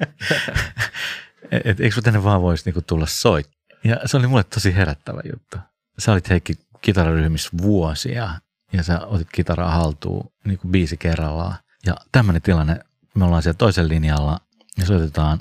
[1.50, 3.50] et, et, eikö tänne vaan voisi niinku tulla soit?
[3.84, 5.56] Ja se oli mulle tosi herättävä juttu.
[5.98, 8.34] Sä olit Heikki kitararyhmissä vuosia
[8.72, 11.56] ja sä otit kitaraa haltuun niin kuin biisi kerrallaan.
[11.86, 12.80] Ja tämmöinen tilanne,
[13.14, 14.40] me ollaan siellä toisen linjalla
[14.78, 15.40] ja soitetaan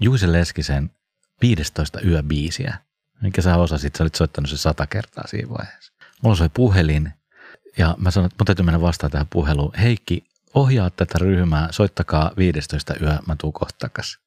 [0.00, 0.90] Juise Leskisen
[1.42, 2.78] 15 yöbiisiä,
[3.22, 5.92] minkä sä osasit, sä olit soittanut se sata kertaa siinä vaiheessa.
[6.22, 7.12] Mulla soi puhelin
[7.78, 9.72] ja mä sanoin, että mun täytyy mennä vastaan tähän puheluun.
[9.74, 14.18] Heikki, ohjaa tätä ryhmää, soittakaa 15 yö, mä tuun kohta takas.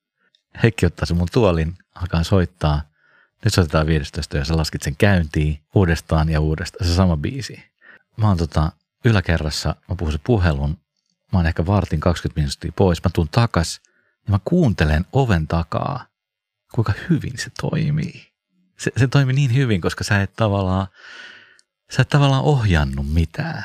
[0.63, 2.81] Heikki ottaa sen mun tuolin, alkaa soittaa.
[3.45, 7.63] Nyt soitetaan 15 ja sä laskit sen käyntiin uudestaan ja uudestaan, se sama biisi.
[8.17, 8.71] Mä oon tota
[9.05, 10.77] yläkerrassa, mä puhun se puhelun,
[11.33, 13.81] mä oon ehkä vartin 20 minuuttia pois, mä tuun takas
[14.27, 16.05] ja mä kuuntelen oven takaa,
[16.75, 18.29] kuinka hyvin se toimii.
[18.79, 20.88] Se, se toimi niin hyvin, koska sä et tavallaan,
[21.91, 23.63] sä et tavallaan ohjannut mitään.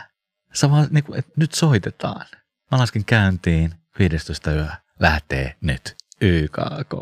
[0.52, 2.26] Sä vaan, niin kuin, että nyt soitetaan.
[2.70, 4.66] Mä laskin käyntiin, 15 yö
[5.00, 6.94] lähtee nyt YKK.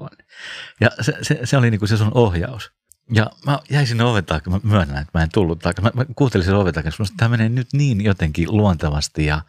[0.80, 2.72] Ja se, se, se oli niin kuin se sun ohjaus.
[3.14, 5.82] Ja mä jäin sinne oven taakse, mä myönnän, että mä en tullut taakse.
[5.82, 9.40] Mä, mä kuuntelin sen oven taakse, että tämä menee nyt niin jotenkin luontevasti ja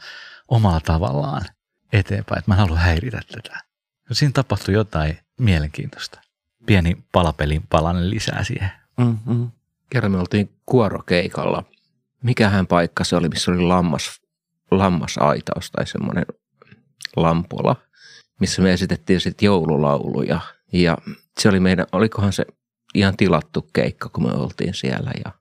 [0.47, 1.45] omalla tavallaan
[1.93, 3.59] eteenpäin, että mä en halua häiritä tätä.
[4.11, 6.21] Siinä tapahtui jotain mielenkiintoista.
[6.65, 8.71] Pieni palapelin palanen lisää siihen.
[8.97, 9.51] Mm-hmm.
[9.89, 11.63] Kerran me oltiin kuorokeikalla.
[12.23, 14.21] Mikähän paikka se oli, missä oli lammas,
[14.71, 16.25] lammasaitaus tai semmoinen
[17.15, 17.75] lampola,
[18.39, 20.39] missä me esitettiin sitten joululauluja.
[20.73, 20.97] Ja
[21.39, 22.45] se oli meidän, olikohan se
[22.95, 25.31] ihan tilattu keikka, kun me oltiin siellä ja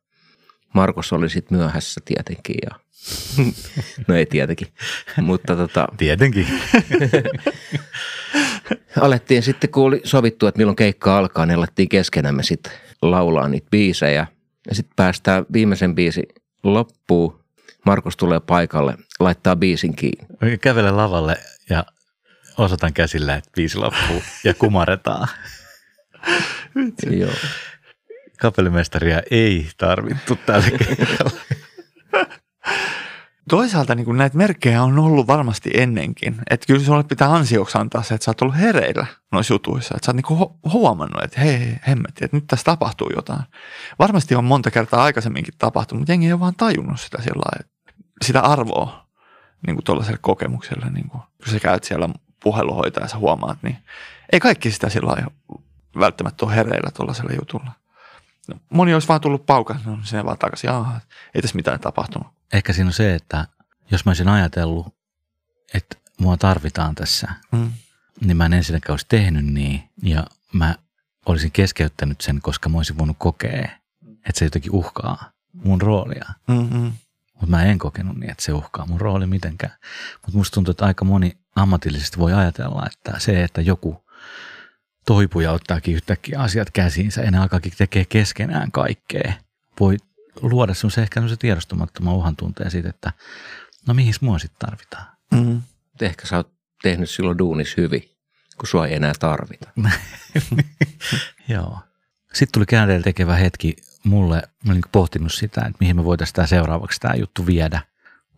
[0.74, 2.70] Markus oli sitten myöhässä tietenkin ja
[4.08, 4.68] no ei tietenkin,
[5.22, 6.46] mutta tota, Tietenkin.
[9.00, 12.72] alettiin sitten, kun oli sovittu, että milloin keikka alkaa, niin alettiin keskenämme sitten
[13.02, 14.26] laulaa niitä biisejä.
[14.68, 16.26] Ja sitten päästään viimeisen biisin
[16.62, 17.44] loppuun.
[17.86, 20.58] Markus tulee paikalle, laittaa biisin kiinni.
[20.60, 21.36] Kävelen lavalle
[21.70, 21.84] ja
[22.58, 25.28] osoitan käsillä, että biisi loppuu ja kumaretaan.
[27.10, 27.32] Joo.
[28.40, 30.68] Kapellimestaria ei tarvittu tällä.
[33.52, 36.36] Toisaalta niin näitä merkkejä on ollut varmasti ennenkin.
[36.50, 39.94] Että kyllä sulle pitää ansioksi antaa se, että sä oot ollut hereillä noissa jutuissa.
[39.96, 43.42] Että sä oot niin hu- huomannut, että hei, hei hemmetti, että nyt tässä tapahtuu jotain.
[43.98, 47.64] Varmasti on monta kertaa aikaisemminkin tapahtunut, mutta jengi ei ole vaan tajunnut sitä sillä
[48.24, 49.06] sitä arvoa
[49.66, 50.90] niin kuin tuollaiselle kokemukselle.
[50.90, 52.08] Niin kuin, kun sä käyt siellä
[52.42, 53.76] puheluhoitajassa huomaat, niin
[54.32, 55.26] ei kaikki sitä sillä
[55.98, 57.72] välttämättä ole hereillä tuollaiselle jutulla.
[58.48, 61.00] No, moni olisi vaan tullut paukan, no sinne vaan takaisin, Jaha,
[61.34, 62.41] ei tässä mitään tapahtunut.
[62.52, 63.46] Ehkä siinä on se, että
[63.90, 64.94] jos mä olisin ajatellut,
[65.74, 67.72] että mua tarvitaan tässä, Mm.
[68.20, 69.82] niin mä en ensinnäkään olisi tehnyt niin.
[70.02, 70.74] Ja mä
[71.26, 73.68] olisin keskeyttänyt sen, koska mä olisin voinut kokea,
[74.02, 76.24] että se jotenkin uhkaa mun roolia.
[76.48, 76.92] Mm-hmm.
[77.32, 79.74] Mutta mä en kokenut niin, että se uhkaa mun rooli mitenkään.
[80.22, 84.04] Mutta musta tuntuu, että aika moni ammatillisesti voi ajatella, että se, että joku
[85.06, 89.32] toipuu ja ottaakin yhtäkkiä asiat käsiinsä ja ne alkaakin tekee keskenään kaikkea,
[89.80, 89.96] voi
[90.40, 93.12] luoda semmoisen ehkä semmoisen tiedostamattoman uhan tunteen siitä, että
[93.86, 95.06] no mihin mua sitten tarvitaan.
[95.30, 95.62] Mm-hmm.
[96.00, 98.02] Ehkä sä oot tehnyt silloin duunis hyvin,
[98.58, 99.68] kun sua ei enää tarvita.
[101.48, 101.78] Joo.
[102.32, 106.46] Sitten tuli käänteellä tekevä hetki mulle, mä olin pohtinut sitä, että mihin me voitaisiin tämä
[106.46, 107.82] seuraavaksi tämä juttu viedä.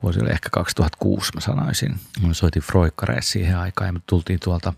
[0.03, 2.01] Vuosi oli ehkä 2006, mä sanoisin.
[2.27, 4.73] Mä soitin Froikkareissa siihen aikaan ja me tultiin tuolta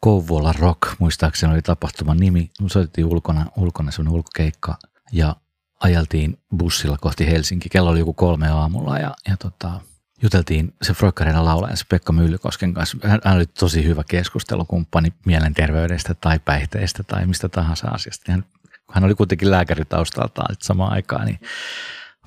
[0.00, 2.50] Kouvola Rock, muistaakseni oli tapahtuman nimi.
[2.60, 4.78] Me soitettiin ulkona, ulkona semmoinen ulkokeikka
[5.12, 5.36] ja
[5.80, 7.68] ajeltiin bussilla kohti Helsinki.
[7.68, 9.80] Kello oli joku kolme aamulla ja, ja tota,
[10.22, 12.98] juteltiin se Froikkareina laulaja se Pekka Myllykosken kanssa.
[13.04, 18.32] Hän, oli tosi hyvä keskustelukumppani mielenterveydestä tai päihteistä tai mistä tahansa asiasta.
[18.32, 18.44] Hän,
[18.92, 21.40] hän oli kuitenkin lääkäri taustaltaan samaan aikaan, niin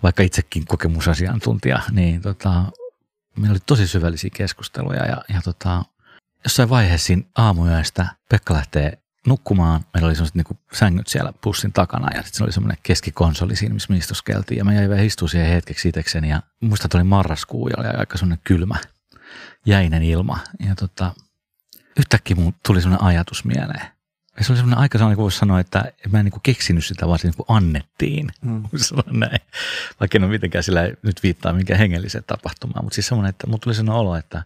[0.03, 2.63] vaikka itsekin kokemusasiantuntija, niin tota,
[3.37, 5.83] meillä oli tosi syvällisiä keskusteluja ja, ja tota,
[6.43, 9.85] jossain vaiheessa aamuyöstä Pekka lähtee nukkumaan.
[9.93, 13.73] Meillä oli sellaiset niin sängyt siellä pussin takana ja sitten se oli semmoinen keskikonsoli siinä,
[13.73, 14.57] missä me istuskeltiin.
[14.57, 17.87] Ja mä jäin vielä istua siihen hetkeksi itekseni ja muista, että oli marraskuu ja oli
[17.87, 18.75] aika semmoinen kylmä,
[19.65, 20.39] jäinen ilma.
[20.59, 21.13] Ja tota,
[21.99, 23.85] yhtäkkiä mun tuli semmoinen ajatus mieleen.
[24.37, 26.85] Ja se oli semmoinen aika sellainen, kun voisi sanoa, että mä en niin kuin keksinyt
[26.85, 28.29] sitä, vaan se niin kuin annettiin.
[28.41, 28.63] Mm.
[29.19, 29.39] näin.
[29.99, 32.85] Vaikka en ole mitenkään sillä nyt viittaa minkään hengelliseen tapahtumaan.
[32.85, 34.43] Mutta siis semmoinen, että mulla tuli sellainen olo, että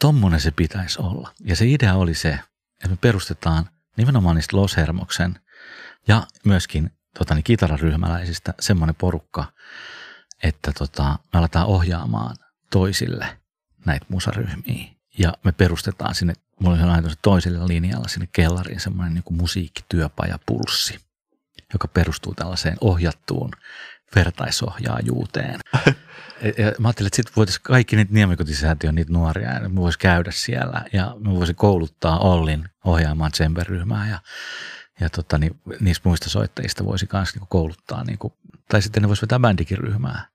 [0.00, 1.34] tommonen se pitäisi olla.
[1.44, 5.40] Ja se idea oli se, että me perustetaan nimenomaan niistä Los Hermoksen
[6.08, 9.52] ja myöskin tota, niin kitararyhmäläisistä semmoinen porukka,
[10.42, 12.36] että tota, me aletaan ohjaamaan
[12.70, 13.38] toisille
[13.86, 14.88] näitä musaryhmiä.
[15.18, 21.00] Ja me perustetaan sinne, mulla oli ajatus toiselle linjalla sinne kellariin semmoinen niin musiikkityöpajapulssi,
[21.72, 23.50] joka perustuu tällaiseen ohjattuun
[24.14, 25.60] vertaisohjaajuuteen.
[26.42, 30.30] Ja mä ajattelin, että sitten voitaisiin kaikki niitä Niemikotisäätiön niitä nuoria, ja me voisi käydä
[30.30, 34.18] siellä ja me voisi kouluttaa Ollin ohjaamaan Tsember-ryhmää ja,
[35.00, 38.32] ja tota, niin, niistä muista soittajista voisi myös niin kouluttaa, niin kuin,
[38.68, 40.28] tai sitten ne voisi vetää bändikin ryhmää.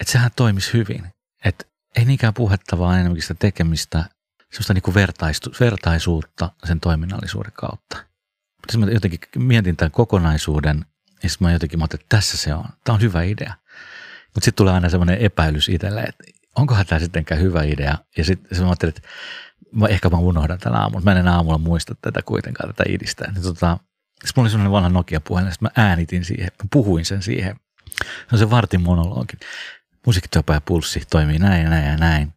[0.00, 1.06] Että sehän toimisi hyvin.
[1.44, 1.64] Että
[1.96, 4.04] ei niinkään puhetta, vaan enemmänkin sitä tekemistä,
[4.50, 4.94] sellaista niin kuin
[5.60, 7.96] vertaisuutta sen toiminnallisuuden kautta.
[8.56, 10.84] Mutta mä jotenkin mietin tämän kokonaisuuden
[11.22, 12.64] ja sitten mä jotenkin mä että tässä se on.
[12.84, 13.54] Tämä on hyvä idea.
[14.34, 16.24] Mutta sitten tulee aina semmoinen epäilys itselle, että
[16.56, 17.98] onkohan tämä sittenkään hyvä idea.
[18.16, 19.08] Ja sitten mä ajattelin, että
[19.72, 21.04] mä, ehkä mä unohdan tänä aamulla.
[21.04, 23.32] Mä en enää aamulla muista tätä kuitenkaan, tätä idistä.
[23.32, 23.78] Niin tota,
[24.12, 27.56] sitten mulla oli semmoinen vanha Nokia-puhelin, että mä äänitin siihen, mä puhuin sen siihen.
[28.04, 29.36] Se on se vartin monologi.
[30.06, 32.32] Musiikkityöpä ja pulssi toimii näin ja näin ja näin.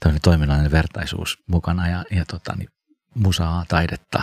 [0.00, 2.68] Tämmöinen toiminnallinen vertaisuus mukana ja, ja tota, niin,
[3.14, 4.22] musaa, taidetta,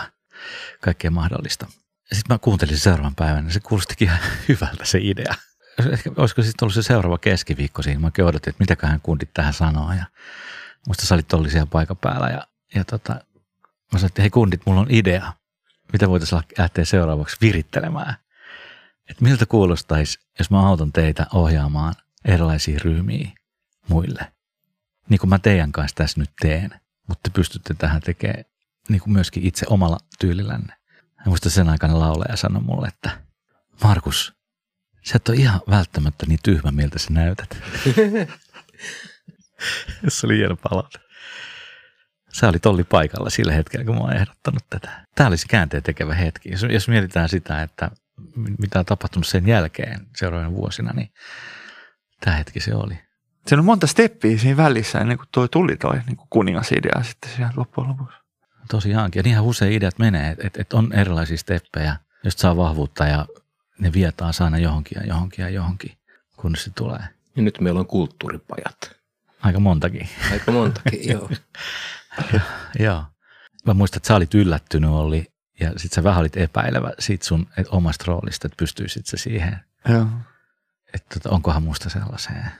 [0.80, 1.66] kaikkea mahdollista.
[2.12, 5.34] Sitten mä kuuntelin seuraavan päivän ja se kuulostikin ihan hyvältä se idea.
[5.92, 8.00] Ehkä, olisiko sitten ollut se seuraava keskiviikko siinä.
[8.00, 9.92] Mä odotin, että mitäköhän kundit tähän sanoo.
[9.92, 10.04] Ja
[10.86, 13.12] musta sä olit siellä paikan päällä ja, ja tota,
[13.92, 15.32] mä sanoin, että hei kundit, mulla on idea.
[15.92, 18.14] Mitä voitaisiin lähteä seuraavaksi virittelemään.
[19.10, 21.94] että miltä kuulostaisi, jos mä autan teitä ohjaamaan
[22.24, 23.30] erilaisia ryhmiä
[23.88, 24.32] muille.
[25.08, 28.44] Niin kuin mä teidän kanssa tässä nyt teen, mutta te pystytte tähän tekemään
[28.88, 30.75] niin kuin myöskin itse omalla tyylillänne.
[31.26, 33.10] Ja muista sen aikana laulaja sanoi mulle, että
[33.84, 34.32] Markus,
[35.04, 37.58] sä et ole ihan välttämättä niin tyhmä, miltä sä näytät.
[40.08, 40.98] Se oli hieno palaute.
[42.32, 45.04] Sä olit Olli paikalla sillä hetkellä, kun mä oon ehdottanut tätä.
[45.14, 46.50] Tämä olisi käänteen tekevä hetki.
[46.50, 47.90] Jos, jos mietitään sitä, että
[48.58, 51.08] mitä on tapahtunut sen jälkeen seuraavina vuosina, niin
[52.20, 52.98] tämä hetki se oli.
[53.46, 57.52] Siinä on monta steppiä siinä välissä ennen kuin toi tuli toi niin kuningasidea sitten siellä
[57.56, 58.25] loppujen lopuksi.
[58.68, 59.20] Tosiaankin.
[59.20, 63.26] Ja niinhän usein ideat menee, että et, et on erilaisia steppejä, joista saa vahvuutta ja
[63.78, 65.92] ne vie taas aina johonkin ja johonkin ja johonkin,
[66.36, 67.04] kun se tulee.
[67.36, 68.96] Ja nyt meillä on kulttuuripajat.
[69.42, 70.08] Aika montakin.
[70.32, 71.30] Aika montakin, joo.
[72.78, 73.04] Joo.
[73.66, 75.26] Mä muistan, että sä olit yllättynyt oli
[75.60, 79.60] ja sit sä vähän olit epäilevä siitä sun et omasta roolista, että pystyisit se siihen,
[79.88, 80.06] Joo.
[80.94, 82.50] että tota, onkohan musta sellaiseen.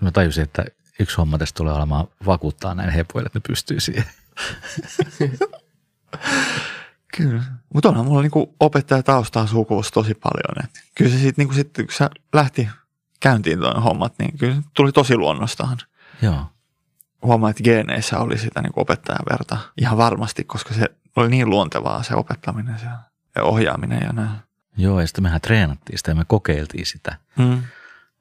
[0.00, 0.64] Mä tajusin, että
[1.00, 4.04] yksi homma tästä tulee olemaan vakuuttaa näin hepoille, että ne pystyy siihen.
[7.16, 7.42] Kyllä.
[7.74, 10.64] Mutta onhan mulla niinku opettaja taustaa sukuvuus tosi paljon.
[10.64, 12.68] Et kyllä se sitten niinku sit, kun se lähti
[13.20, 15.78] käyntiin tuon hommat, niin kyllä se tuli tosi luonnostaan.
[16.22, 16.46] Joo.
[17.22, 22.02] Huomaa, että geeneissä oli sitä niinku opettajan verta ihan varmasti, koska se oli niin luontevaa
[22.02, 22.98] se opettaminen siellä
[23.34, 24.38] ja ohjaaminen ja näin.
[24.76, 27.16] Joo, ja sitten mehän treenattiin sitä ja me kokeiltiin sitä.
[27.36, 27.62] Mm.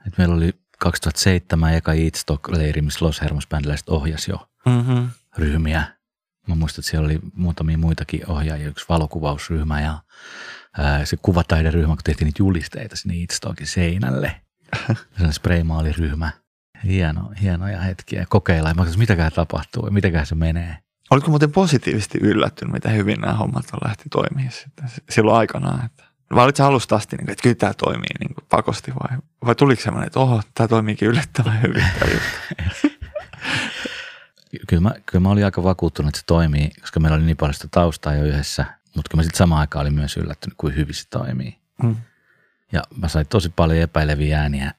[0.07, 3.47] Et meillä oli 2007 eka Eatstock-leiri, missä Los Hermos
[3.87, 5.09] ohjasi jo Mm-hmm.
[5.37, 5.83] ryhmiä.
[6.47, 9.99] Mä muistan, että siellä oli muutamia muitakin ohjaajia, yksi valokuvausryhmä ja
[10.77, 14.41] ää, se kuvataideryhmä, kun tehtiin niitä julisteita sinne Eatstockin seinälle.
[14.87, 16.31] Sellainen spraymaaliryhmä.
[16.83, 18.25] Hieno, hienoja hetkiä.
[18.29, 18.75] Kokeillaan.
[18.75, 20.77] Katsoin, mitäkään tapahtuu ja mitäkään se menee.
[21.11, 25.85] Oletko muuten positiivisesti yllättynyt, miten hyvin nämä hommat on lähti toimimaan sitten silloin aikanaan?
[25.85, 26.03] Että,
[26.35, 29.81] vai olitko alusta asti, niin, että kyllä tämä toimii niin kuin pakosti vai, vai tuliko
[29.81, 31.83] semmoinen, että oho, tämä toimiikin yllättävän hyvin?
[34.67, 37.53] Kyllä mä, kyllä mä olin aika vakuuttunut, että se toimii, koska meillä oli niin paljon
[37.53, 38.65] sitä taustaa jo yhdessä.
[38.95, 41.59] Mutta kyllä mä sitten samaan aikaan olin myös yllättynyt, kuin hyvin se toimii.
[41.83, 41.95] Mm.
[42.71, 44.73] Ja mä sain tosi paljon epäileviä ääniä,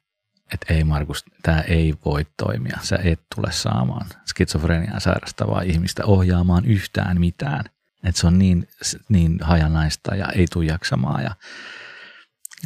[0.53, 2.77] että ei Markus, tämä ei voi toimia.
[2.81, 7.65] Sä et tule saamaan skitsofreniaa sairastavaa ihmistä ohjaamaan yhtään mitään.
[8.03, 8.67] Että se on niin,
[9.09, 11.23] niin hajanaista ja ei tule jaksamaan.
[11.23, 11.35] Ja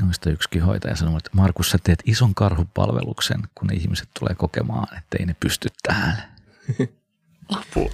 [0.01, 4.97] Muista yksikin hoitaja sanoi, että Markus, sä teet ison karhupalveluksen, kun ne ihmiset tulee kokemaan,
[4.97, 6.24] että ei ne pysty tähän.
[7.50, 7.91] Apua.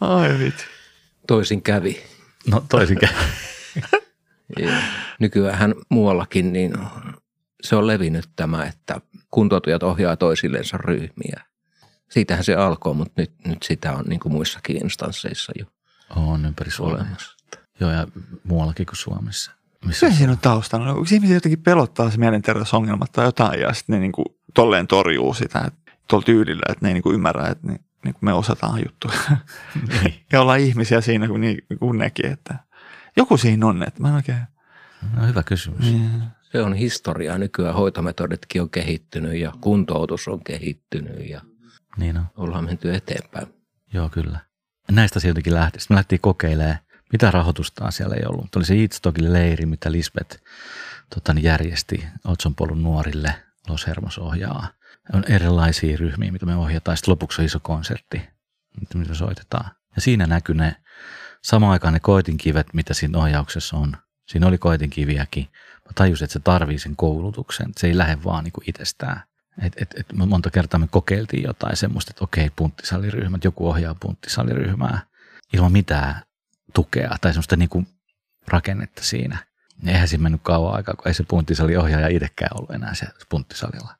[0.00, 0.64] Ai vitsi.
[1.26, 2.02] Toisin kävi.
[2.46, 3.14] No toisin käy.
[4.58, 4.70] Ja
[5.20, 6.72] Nykyään muuallakin niin
[7.62, 11.42] se on levinnyt tämä, että kuntoutujat ohjaa toisillensa ryhmiä.
[12.10, 15.64] Siitähän se alkoi, mutta nyt, nyt sitä on niin kuin muissakin instansseissa jo
[16.16, 16.94] On ympäri Suomea.
[16.96, 17.36] olemassa.
[17.80, 18.06] Joo, ja
[18.44, 19.50] muuallakin kuin Suomessa.
[19.84, 20.90] Missä Mikä siinä on taustana?
[20.90, 25.34] Onko ihmisiä jotenkin pelottaa se mielenterveysongelmat tai jotain ja sitten ne niin kuin tolleen torjuu
[25.34, 28.32] sitä että tuolla tyylillä, että ne ei niin kuin ymmärrä, että ne, niin kuin me
[28.32, 29.18] osataan juttuja.
[29.88, 30.14] niin.
[30.32, 32.58] ja ollaan ihmisiä siinä kuin, niin, kuin nekin, että
[33.16, 34.38] joku siinä on, että mä en oikein...
[35.16, 35.80] No hyvä kysymys.
[35.80, 36.10] Niin.
[36.52, 37.38] Se on historiaa.
[37.38, 41.40] Nykyään hoitometoditkin on kehittynyt ja kuntoutus on kehittynyt ja
[41.96, 42.26] Niin on.
[42.36, 43.46] ollaan menty eteenpäin.
[43.92, 44.40] Joo, kyllä.
[44.90, 45.80] Näistä se jotenkin lähti.
[45.80, 46.78] Sitten me lähtiin kokeilemaan,
[47.12, 48.42] mitä rahoitusta siellä ei ollut.
[48.42, 50.38] Mutta oli se Eatstockin leiri, mitä Lisbeth
[51.14, 53.34] tota, niin järjesti Otsonpolun nuorille
[53.68, 54.68] Los Hermos ohjaa.
[55.12, 56.96] On erilaisia ryhmiä, mitä me ohjataan.
[56.96, 58.28] Sitten lopuksi on iso konsertti,
[58.80, 59.70] mitä me soitetaan.
[59.96, 60.76] Ja siinä näkyy ne
[61.42, 63.96] samaan aikaan ne koitinkivet, mitä siinä ohjauksessa on.
[64.28, 65.48] Siinä oli koitinkiviäkin.
[65.84, 67.72] Mä tajusin, että se tarvii sen koulutuksen.
[67.76, 69.22] Se ei lähde vaan niin kuin itsestään.
[69.62, 75.00] Et, et, et monta kertaa me kokeiltiin jotain semmoista, että okei, punttisaliryhmät, joku ohjaa punttisaliryhmää
[75.52, 76.22] ilman mitään
[76.74, 77.86] tukea tai semmoista niin kuin
[78.48, 79.38] rakennetta siinä.
[79.86, 83.94] Eihän siinä mennyt kauan aikaa, kun ei se punttisali ohjaaja itsekään ollut enää se punttisalilla.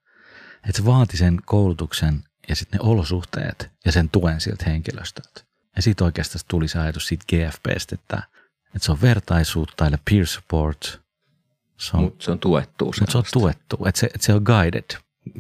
[0.69, 5.41] Et se vaati sen koulutuksen ja sitten ne olosuhteet ja sen tuen siltä henkilöstöltä.
[5.77, 8.23] Ja siitä oikeastaan tuli se ajatus siitä GFPstä, että,
[8.67, 11.01] että se on vertaisuutta eli peer support.
[11.77, 14.43] Se on, Mutta se on tuettu mutta se on tuettu, että se, että se on
[14.43, 14.85] guided.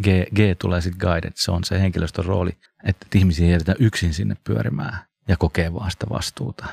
[0.03, 4.15] G, G tulee sitten guided, se on se henkilöstön rooli, että ihmisiä ei jätetä yksin
[4.15, 4.99] sinne pyörimään
[5.29, 6.67] ja kokee vaan sitä vastuuta,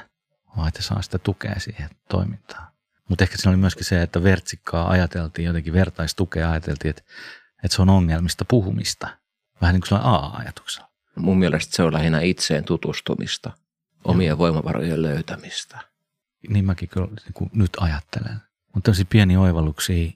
[0.57, 2.67] vaan että saa sitä tukea siihen toimintaan.
[3.09, 7.01] Mutta ehkä siinä oli myöskin se, että vertsikkaa ajateltiin, jotenkin vertaistukea ajateltiin, että,
[7.63, 9.07] että se on ongelmista puhumista.
[9.61, 10.89] Vähän niin kuin sellainen A-ajatuksella.
[11.15, 13.51] Mun mielestä se on lähinnä itseen tutustumista,
[14.03, 15.79] omien voimavarojen löytämistä.
[16.49, 18.41] Niin mäkin kyllä niin kuin nyt ajattelen.
[18.73, 20.11] Mutta tämmöisiä pieniä oivalluksia,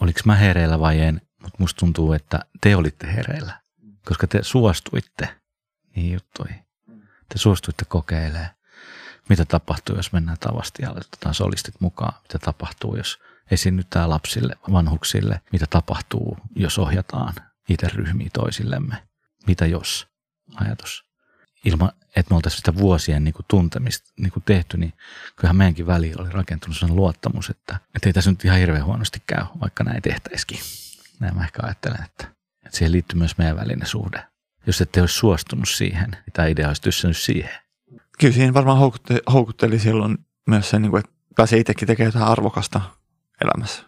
[0.00, 3.60] oliko mä hereillä vai en, mutta musta tuntuu, että te olitte hereillä,
[4.04, 5.28] koska te suostuitte
[5.96, 6.64] niihin juttuihin.
[7.28, 8.50] Te suostuitte kokeilemaan,
[9.28, 12.14] mitä tapahtuu, jos mennään tavasti ja otetaan solistit mukaan.
[12.22, 13.18] Mitä tapahtuu, jos
[13.50, 17.34] esiinnyttää lapsille, vanhuksille, mitä tapahtuu, jos ohjataan
[17.68, 18.96] itse ryhmiä toisillemme.
[19.46, 20.08] Mitä jos?
[20.54, 21.04] Ajatus.
[21.64, 24.92] Ilman, että me oltaisiin sitä vuosien niin kuin tuntemista niin kuin tehty, niin
[25.36, 29.22] kyllähän meidänkin väliin oli rakentunut sellainen luottamus, että, että ei tässä nyt ihan hirveän huonosti
[29.26, 30.58] käy, vaikka näin tehtäisikin.
[31.20, 32.24] Näin mä ehkä ajattelen, että,
[32.66, 34.26] että siihen liittyy myös meidän välinen suhde.
[34.66, 37.54] Jos ette olisi suostunut siihen, niin tämä idea olisi siihen.
[38.18, 42.32] Kyllä siinä varmaan houkutteli, houkutteli silloin myös se, niin kuin, että pääsee itsekin tekemään jotain
[42.32, 42.80] arvokasta
[43.44, 43.82] elämässä.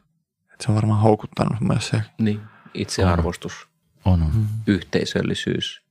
[0.52, 2.02] Että se on varmaan houkuttanut myös se.
[2.18, 2.40] Niin,
[2.74, 3.68] itsearvostus,
[4.04, 4.30] On, on.
[4.34, 4.46] Mm.
[4.66, 5.82] yhteisöllisyys.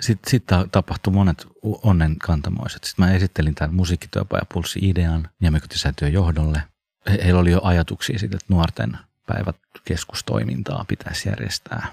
[0.00, 2.84] Sitten sit ta- tapahtui monet u- onnen kantamoiset.
[2.84, 6.62] Sitten mä esittelin tämän musiikkityöpajapulssi-idean Niemikotisäätiön johdolle.
[7.10, 11.86] He- heillä oli jo ajatuksia siitä, että nuorten päivät keskustoimintaa pitäisi järjestää,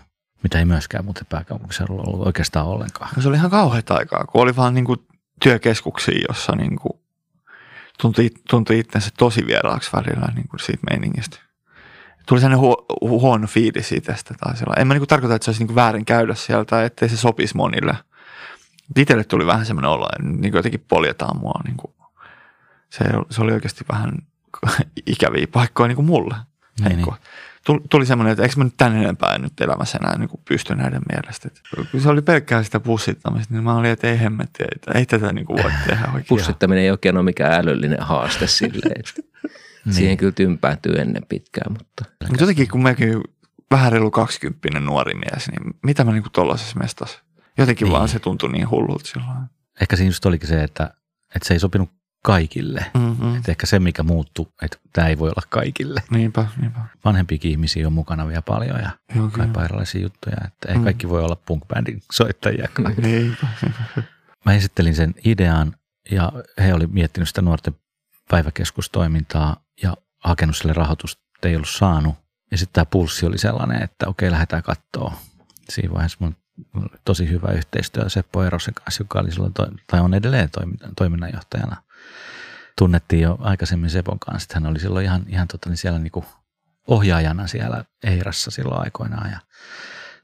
[0.44, 3.10] mitä ei myöskään muuten pääkaupunkiseudulla ollut oikeastaan ollenkaan.
[3.16, 5.08] No se oli ihan kauheata aikaa, kun oli vaan niin kuin
[5.44, 7.00] työkeskuksia, jossa niin kuin
[8.02, 11.38] tuntui, tuntui itsensä tosi vieraaksi välillä niin kuin siitä meiningistä.
[12.28, 14.74] Tuli sellainen huo, huono fiilis itsestä tai sillä.
[14.78, 17.10] En mä niin kuin tarkoita, että se olisi niin kuin väärin käydä sieltä tai ettei
[17.10, 17.98] se sopisi monille.
[18.96, 21.62] Itselle tuli vähän semmoinen olo, että niin kuin jotenkin poljetaan mua.
[21.66, 21.94] Niin kuin.
[22.90, 24.18] Se, se oli oikeasti vähän
[25.14, 26.36] ikäviä paikkoja niin kuin mulle.
[26.80, 27.18] Niin, Heikkoa.
[27.90, 31.02] Tuli, semmoinen, että eikö mä nyt tän enempää nyt elämässä enää niin kuin pysty näiden
[31.12, 31.48] mielestä.
[31.48, 35.06] Et kun se oli pelkkää sitä pussittamista, niin mä olin, että ei hemmetti, ei, ei
[35.06, 36.26] tätä niin kuin voi tehdä oikein.
[36.30, 39.22] Pussittaminen ei oikein ole mikään älyllinen haaste silleen, että
[39.86, 39.94] Niin.
[39.94, 43.22] siihen kyllä tympääntyy ennen pitkään, mutta Mutta jotenkin kun mäkin
[43.72, 47.20] vähän reilu 20 nuori mies, niin mitä mä niinku tollaisessa mestassa?
[47.58, 47.94] Jotenkin Niin.
[47.94, 49.38] vaan se tuntui niin hullulta silloin.
[49.82, 50.94] Ehkä siinä just olikin se, että,
[51.36, 51.90] että se ei sopinut
[52.24, 52.86] kaikille.
[52.94, 53.38] Mm-hmm.
[53.38, 56.04] Et ehkä se, mikä muuttui, että tämä ei voi olla kaikille.
[56.10, 56.80] Niinpä, niinpä.
[57.06, 60.36] Vanhempiakin ihmisiä on mukana vielä paljon ja Joo, kaipaa erilaisia juttuja.
[60.48, 60.84] Että ei Mm.
[60.84, 62.68] kaikki voi olla punk-bändin soittajia.
[62.98, 63.48] Niinpä.
[64.46, 65.76] Mä esittelin sen idean
[66.12, 67.76] ja he oli miettinyt sitä nuorten
[68.30, 72.16] päiväkeskustoimintaa ja hakenut sille rahoitusta, ei ollut saanut.
[72.52, 75.14] Ja sitten tämä pulssi oli sellainen, että okei, lähdetään katsoa.
[75.70, 76.36] Siinä vaiheessa mun
[77.06, 81.76] tosi hyvä yhteistyö Seppo Erosen kanssa, joka oli silloin, toi, tai on edelleen toiminnan- toiminnanjohtajana.
[82.78, 86.26] Tunnettiin jo aikaisemmin Sepon kanssa, hän oli silloin ihan, ihan tota, niin siellä niinku
[86.88, 89.40] ohjaajana siellä Eirassa silloin aikoinaan ja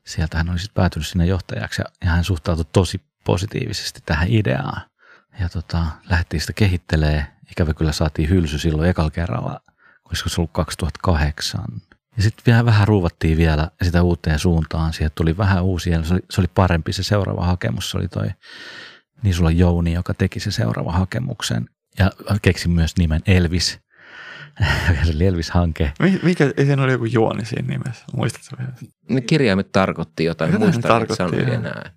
[0.05, 4.82] sieltä hän oli sitten päätynyt sinne johtajaksi ja, hän suhtautui tosi positiivisesti tähän ideaan.
[5.39, 7.28] Ja tota, lähdettiin sitä kehittelee.
[7.51, 9.61] Ikävä kyllä saatiin hylsy silloin ekalla kerralla,
[10.03, 11.61] koska se ollut 2008.
[12.17, 14.93] Ja sitten vielä vähän ruuvattiin vielä sitä uuteen suuntaan.
[14.93, 16.03] Siihen tuli vähän uusia.
[16.03, 17.91] Se oli, se oli parempi se seuraava hakemus.
[17.91, 18.28] Se oli toi
[19.24, 21.70] niin sulla Jouni, joka teki se seuraava hakemuksen.
[21.99, 22.11] Ja
[22.41, 23.80] keksi myös nimen Elvis.
[25.05, 25.91] se oli Elvis-hanke.
[25.99, 28.05] Mi- Mikä, ei siinä oli joku juoni siinä nimessä.
[28.15, 28.74] Muistatko vielä?
[29.09, 31.53] ne kirjaimet tarkoitti jotain, Jotain muista tarkoitti, sanoa joo.
[31.53, 31.91] enää.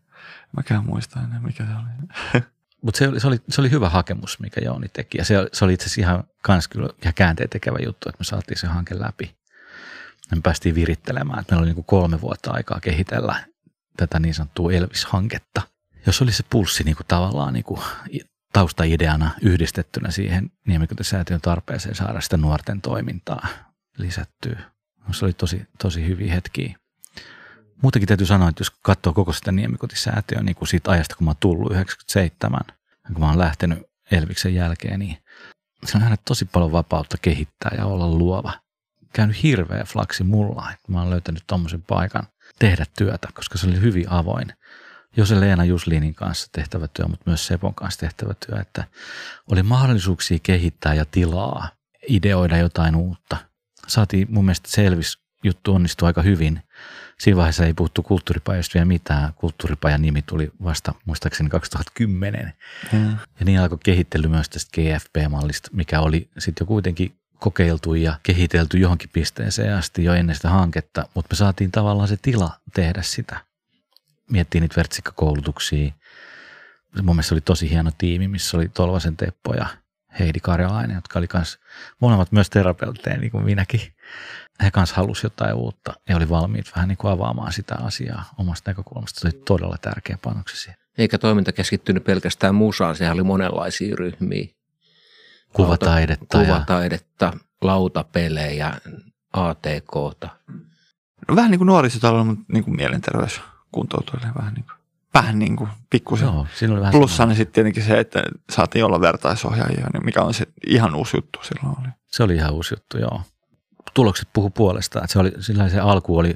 [0.57, 2.43] Mäkään muista enää, mikä se oli.
[2.85, 5.19] Mutta se, oli- se, oli, se oli hyvä hakemus, mikä Jouni teki.
[5.19, 8.25] Ja se, se oli itse asiassa ihan, kans kyllä ihan käänteen tekevä juttu, että me
[8.25, 9.35] saatiin se hanke läpi.
[10.31, 13.45] Ja me päästiin virittelemään, että meillä oli niin kuin kolme vuotta aikaa kehitellä
[13.97, 15.63] tätä niin sanottua Elvis-hanketta.
[16.07, 17.81] Jos oli se pulssi niin kuin tavallaan niin kuin
[18.53, 23.47] taustaideana yhdistettynä siihen Niemikytesäätiön tarpeeseen saada sitä nuorten toimintaa
[23.99, 24.61] lisättyä.
[25.13, 26.77] Se oli tosi, tosi hyviä hetkiä.
[27.83, 31.31] Muutenkin täytyy sanoa, että jos katsoo koko sitä Niemikotisäätiöä niin kuin siitä ajasta, kun mä
[31.31, 32.61] oon tullut 97,
[33.13, 33.79] kun mä oon lähtenyt
[34.11, 35.17] Elviksen jälkeen, niin
[35.85, 38.53] se on nähnyt tosi paljon vapautta kehittää ja olla luova.
[39.13, 42.27] Käynyt hirveä flaksi mulla, että mä oon löytänyt tommosen paikan
[42.59, 44.53] tehdä työtä, koska se oli hyvin avoin.
[45.17, 48.85] Jo se Leena Juslinin kanssa tehtävä työ, mutta myös Sepon kanssa tehtävä työ, että
[49.51, 51.69] oli mahdollisuuksia kehittää ja tilaa,
[52.09, 53.37] ideoida jotain uutta.
[53.87, 56.63] Saatiin mun mielestä selvis juttu onnistui aika hyvin.
[57.19, 59.35] Siinä vaiheessa ei puhuttu kulttuuripajasta vielä mitään.
[59.35, 62.53] Kulttuuripajan nimi tuli vasta muistaakseni 2010.
[62.93, 63.11] Mm.
[63.11, 68.79] Ja niin alkoi kehittely myös tästä GFP-mallista, mikä oli sitten jo kuitenkin kokeiltu ja kehitelty
[68.79, 73.50] johonkin pisteeseen asti jo ennen sitä hanketta, mutta me saatiin tavallaan se tila tehdä sitä.
[74.31, 75.93] Miettii niitä vertsikkakoulutuksia.
[77.03, 79.67] Mun mielestä se oli tosi hieno tiimi, missä oli Tolvasen Teppo ja
[80.19, 81.59] Heidi Karjalainen, jotka oli kans
[82.01, 83.81] molemmat myös terapeutteja, niin kuin minäkin.
[84.63, 88.71] He kanssa halusi jotain uutta ja oli valmiit vähän niin kuin avaamaan sitä asiaa omasta
[88.71, 89.21] näkökulmasta.
[89.21, 90.81] Se oli todella tärkeä panokse siihen.
[90.99, 94.47] Eikä toiminta keskittynyt pelkästään musaan, sehän oli monenlaisia ryhmiä.
[95.53, 98.73] Kuvataidetta ja Kuvataidetta, lautapelejä,
[99.33, 100.29] ATKta.
[101.29, 103.41] No, vähän niin kuin nuorisotalo, mutta niin kuin mielenterveys
[103.73, 104.75] kuntoutuille vähän niin kuin,
[105.15, 106.27] vähän niin kuin pikkusen.
[106.27, 110.35] Joo, siinä oli vähän Plussana sitten tietenkin se, että saatiin olla vertaisohjaajia, niin mikä on
[110.35, 111.89] se ihan uusi juttu silloin oli.
[112.07, 113.23] Se oli ihan uusi juttu, joo.
[113.95, 115.05] Tulokset puhu puolestaan.
[115.05, 116.35] Että se, oli, sillä se alku oli,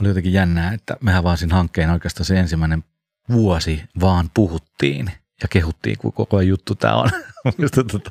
[0.00, 2.84] oli jotenkin jännää, että mehän vaan siinä hankkeen oikeastaan se ensimmäinen
[3.32, 5.10] vuosi vaan puhuttiin
[5.42, 7.10] ja kehuttiin, kun koko juttu tämä on.
[7.58, 8.10] Musta, tota,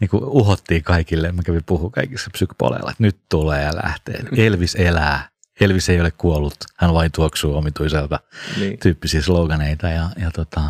[0.00, 4.22] niin kuin uhottiin kaikille, mä kävin puhua kaikissa psykopoleilla, että nyt tulee ja lähtee.
[4.36, 5.28] Elvis elää.
[5.60, 8.20] Elvis ei ole kuollut, hän vain tuoksuu omituiselta
[8.60, 8.78] niin.
[8.78, 10.62] tyyppisiä sloganeita ja, ja tota,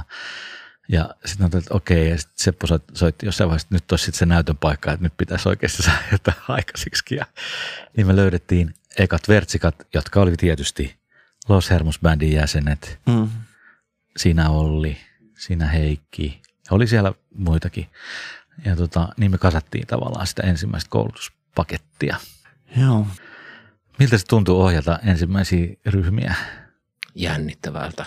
[0.89, 4.27] ja sitten että okei, ja sitten Seppo soitti, jossain vaiheessa, että nyt olisi sitten se
[4.27, 7.17] näytön paikka, että nyt pitäisi oikeasti saada jotain aikaisiksi.
[7.17, 7.27] Ja
[7.97, 10.97] niin me löydettiin ekat vertsikat, jotka oli tietysti
[11.49, 12.99] Los Hermos Bandin jäsenet.
[13.07, 13.29] Mm.
[14.17, 14.97] Siinä Olli,
[15.39, 17.87] siinä Heikki, oli siellä muitakin.
[18.65, 22.17] Ja tota, niin me kasattiin tavallaan sitä ensimmäistä koulutuspakettia.
[22.77, 23.07] Joo.
[23.99, 26.35] Miltä se tuntuu ohjata ensimmäisiä ryhmiä?
[27.15, 28.07] Jännittävältä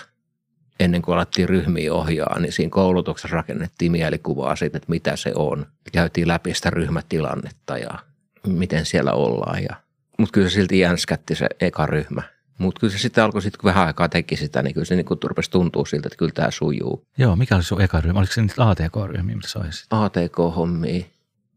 [0.79, 5.65] ennen kuin alettiin ryhmiä ohjaa, niin siinä koulutuksessa rakennettiin mielikuvaa siitä, että mitä se on.
[5.91, 7.99] Käytiin läpi sitä ryhmätilannetta ja
[8.47, 9.63] miten siellä ollaan.
[9.63, 9.75] Ja,
[10.17, 12.23] mutta kyllä se silti jänskätti se eka ryhmä.
[12.57, 15.05] Mutta kyllä se sitten alkoi, sit, kun vähän aikaa teki sitä, niin kyllä se niin
[15.23, 17.05] rupesi tuntua siltä, että kyllä tämä sujuu.
[17.17, 18.19] Joo, mikä oli sun eka ryhmä?
[18.19, 21.05] Oliko se nyt ATK-ryhmiä, mitä sä ATK-hommia.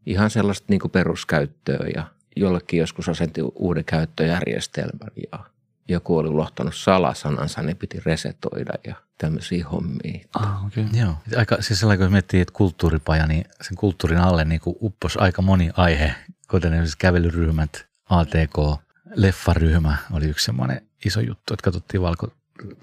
[0.05, 5.39] Ihan sellaista niin peruskäyttöä ja jollekin joskus asentti uuden käyttöjärjestelmän ja
[5.87, 10.27] joku oli ulohtanut salasanansa, niin piti resetoida ja tämmöisiä hommia.
[10.33, 10.85] Ah, okay.
[10.93, 11.13] Joo.
[11.37, 15.41] Aika, siis sellainen, kun miettii, että kulttuuripaja, niin sen kulttuurin alle niin kuin upposi aika
[15.41, 16.15] moni aihe,
[16.49, 18.81] kuten esimerkiksi kävelyryhmät, ATK,
[19.15, 22.33] leffaryhmä oli yksi semmoinen iso juttu, että katsottiin valko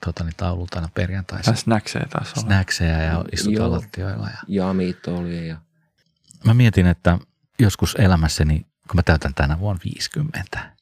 [0.05, 1.57] tota, niin taululta aina perjantaisin.
[1.57, 2.46] Snackseja taas olla.
[2.46, 4.26] Snackseja ja istutaan lattioilla.
[4.26, 4.38] Ja...
[4.48, 5.48] Jaamit oli.
[5.48, 5.57] Ja...
[6.44, 7.18] Mä mietin, että
[7.59, 10.72] joskus elämässäni, kun mä täytän tänä vuonna 50,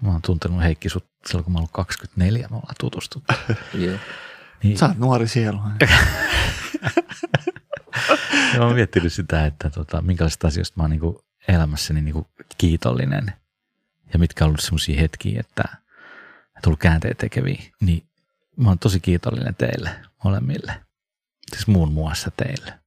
[0.00, 3.32] Mä oon tuntenut Heikki sut silloin, kun mä oon 24, me ollaan tutustuttu.
[3.74, 3.98] Joo.
[4.62, 4.78] Niin.
[4.78, 5.58] Sä oot nuori sielu.
[8.58, 12.26] mä oon miettinyt sitä, että tota, minkälaisista asioista mä oon niinku elämässäni niinku
[12.58, 13.32] kiitollinen
[14.12, 15.62] ja mitkä on ollut semmoisia hetkiä, että
[16.56, 17.62] on tullut käänteet tekeviä.
[17.80, 18.08] Niin
[18.56, 19.90] mä oon tosi kiitollinen teille
[20.24, 20.80] molemmille.
[21.50, 22.78] Siis muun muassa teille.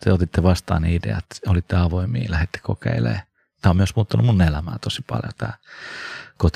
[0.00, 3.20] Te otitte vastaan ne ideat, olitte avoimia, lähdette kokeilemaan.
[3.64, 5.52] Tämä on myös muuttanut mun elämää tosi paljon, tämä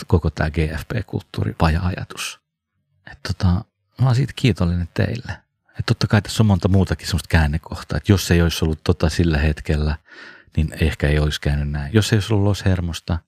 [0.07, 2.41] koko tämä GFP-kulttuuri, paja-ajatus.
[3.13, 3.47] Että tota,
[4.01, 5.33] mä oon siitä kiitollinen teille.
[5.69, 9.09] Että totta kai tässä on monta muutakin semmoista käännekohtaa, että jos ei olisi ollut tota
[9.09, 9.97] sillä hetkellä,
[10.57, 11.95] niin ehkä ei olisi käynyt näin.
[11.95, 13.19] Jos ei olisi ollut Los Hermosta,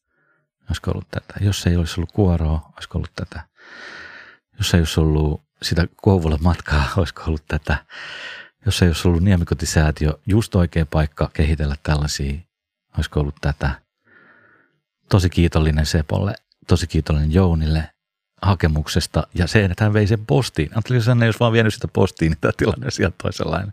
[0.68, 1.34] olisiko ollut tätä.
[1.40, 3.42] Jos ei olisi ollut kuoroa, olisiko ollut tätä.
[4.58, 7.84] Jos ei olisi ollut sitä Kouvolan matkaa, olisiko ollut tätä.
[8.66, 12.49] Jos ei olisi ollut Niemikotisäätiö, just oikea paikka kehitellä tällaisia,
[12.96, 13.70] olisiko ollut tätä
[15.08, 16.34] tosi kiitollinen Sepolle,
[16.66, 17.90] tosi kiitollinen Jounille
[18.42, 20.70] hakemuksesta ja se, että hän vei sen postiin.
[20.72, 23.72] Ajattelin, jos vaan vienyt sitä postiin, niin tämä tilanne olisi ihan toisenlainen.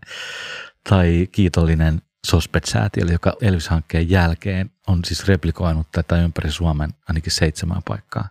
[0.88, 8.28] Tai kiitollinen Sospet-säätiölle, joka Elvis-hankkeen jälkeen on siis replikoinut tätä ympäri Suomen ainakin seitsemän paikkaa.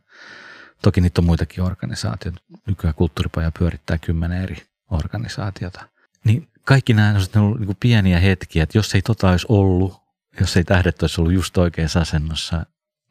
[0.81, 2.41] Toki niitä on muitakin organisaatioita.
[2.67, 4.57] Nykyään kulttuuripaja pyörittää kymmenen eri
[4.91, 5.87] organisaatiota.
[6.23, 10.06] Niin kaikki nämä on ollut niin pieniä hetkiä, että jos ei tota olisi ollut,
[10.39, 12.65] jos ei tähdet olisi ollut just oikeassa asennossa,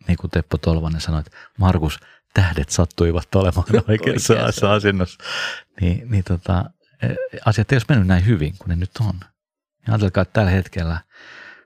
[0.08, 2.00] niin kuin Teppo Tolvanen sanoi, että Markus,
[2.34, 4.34] tähdet sattuivat olemaan oikeassa
[4.74, 5.18] asennossa.
[5.80, 6.64] Niin, niin tota,
[7.02, 7.08] e,
[7.44, 9.20] asiat ei olisi mennyt näin hyvin kuin ne nyt on.
[9.86, 11.00] Ja ajatelkaa, että tällä hetkellä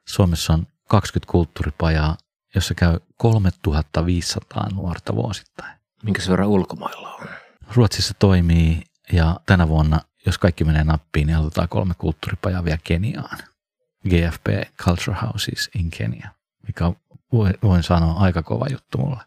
[0.09, 2.17] Suomessa on 20 kulttuuripajaa,
[2.55, 5.73] jossa käy 3500 nuorta vuosittain.
[6.03, 7.27] Minkä verran ulkomailla on?
[7.75, 8.83] Ruotsissa toimii
[9.13, 13.39] ja tänä vuonna, jos kaikki menee nappiin, niin aloitetaan kolme kulttuuripajaa vielä Keniaan.
[14.09, 14.47] GFP
[14.83, 16.31] Culture Houses in Kenya,
[16.67, 16.93] mikä
[17.63, 19.23] voin sanoa, aika kova juttu mulle.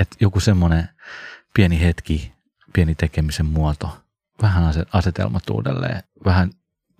[0.00, 0.88] Että joku semmoinen
[1.54, 2.32] pieni hetki,
[2.72, 4.02] pieni tekemisen muoto,
[4.42, 6.50] vähän asetelmat uudelleen, vähän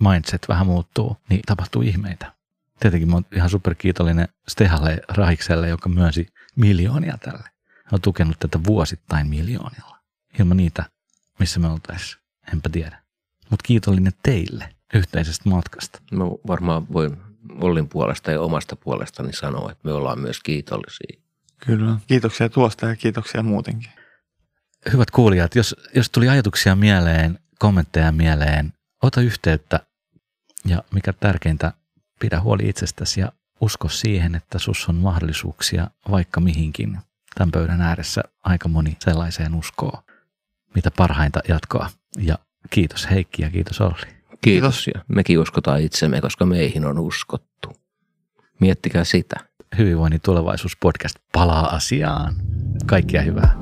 [0.00, 2.32] mindset vähän muuttuu, niin tapahtuu ihmeitä.
[2.80, 7.44] Tietenkin mä oon ihan superkiitollinen Stehalle Rahikselle, joka myönsi miljoonia tälle.
[7.68, 9.98] Hän on tukenut tätä vuosittain miljoonilla.
[10.40, 10.84] Ilman niitä,
[11.38, 13.02] missä me oltaisiin, enpä tiedä.
[13.50, 15.98] Mutta kiitollinen teille yhteisestä matkasta.
[16.12, 17.16] Mä varmaan voin
[17.60, 21.20] Ollin puolesta ja omasta puolestani sanoa, että me ollaan myös kiitollisia.
[21.66, 21.96] Kyllä.
[22.06, 23.90] Kiitoksia tuosta ja kiitoksia muutenkin.
[24.92, 28.72] Hyvät kuulijat, jos, jos tuli ajatuksia mieleen, kommentteja mieleen,
[29.02, 29.80] ota yhteyttä
[30.64, 31.72] ja mikä tärkeintä,
[32.20, 36.98] pidä huoli itsestäsi ja usko siihen, että sus on mahdollisuuksia vaikka mihinkin.
[37.34, 40.02] Tämän pöydän ääressä aika moni sellaiseen uskoo.
[40.74, 42.38] Mitä parhainta jatkoa ja
[42.70, 44.15] kiitos Heikki ja kiitos Olli.
[44.46, 44.86] Kiitos.
[44.94, 47.72] Ja mekin uskotaan itsemme, koska meihin on uskottu.
[48.60, 49.36] Miettikää sitä.
[49.78, 52.34] Hyvinvoinnin tulevaisuuspodcast palaa asiaan.
[52.86, 53.56] Kaikkia hyvää.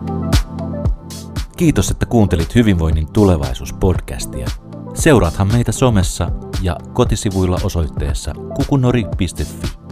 [1.56, 4.46] Kiitos, että kuuntelit Hyvinvoinnin tulevaisuuspodcastia.
[4.94, 6.30] Seuraathan meitä somessa
[6.62, 9.83] ja kotisivuilla osoitteessa kukunori.fi.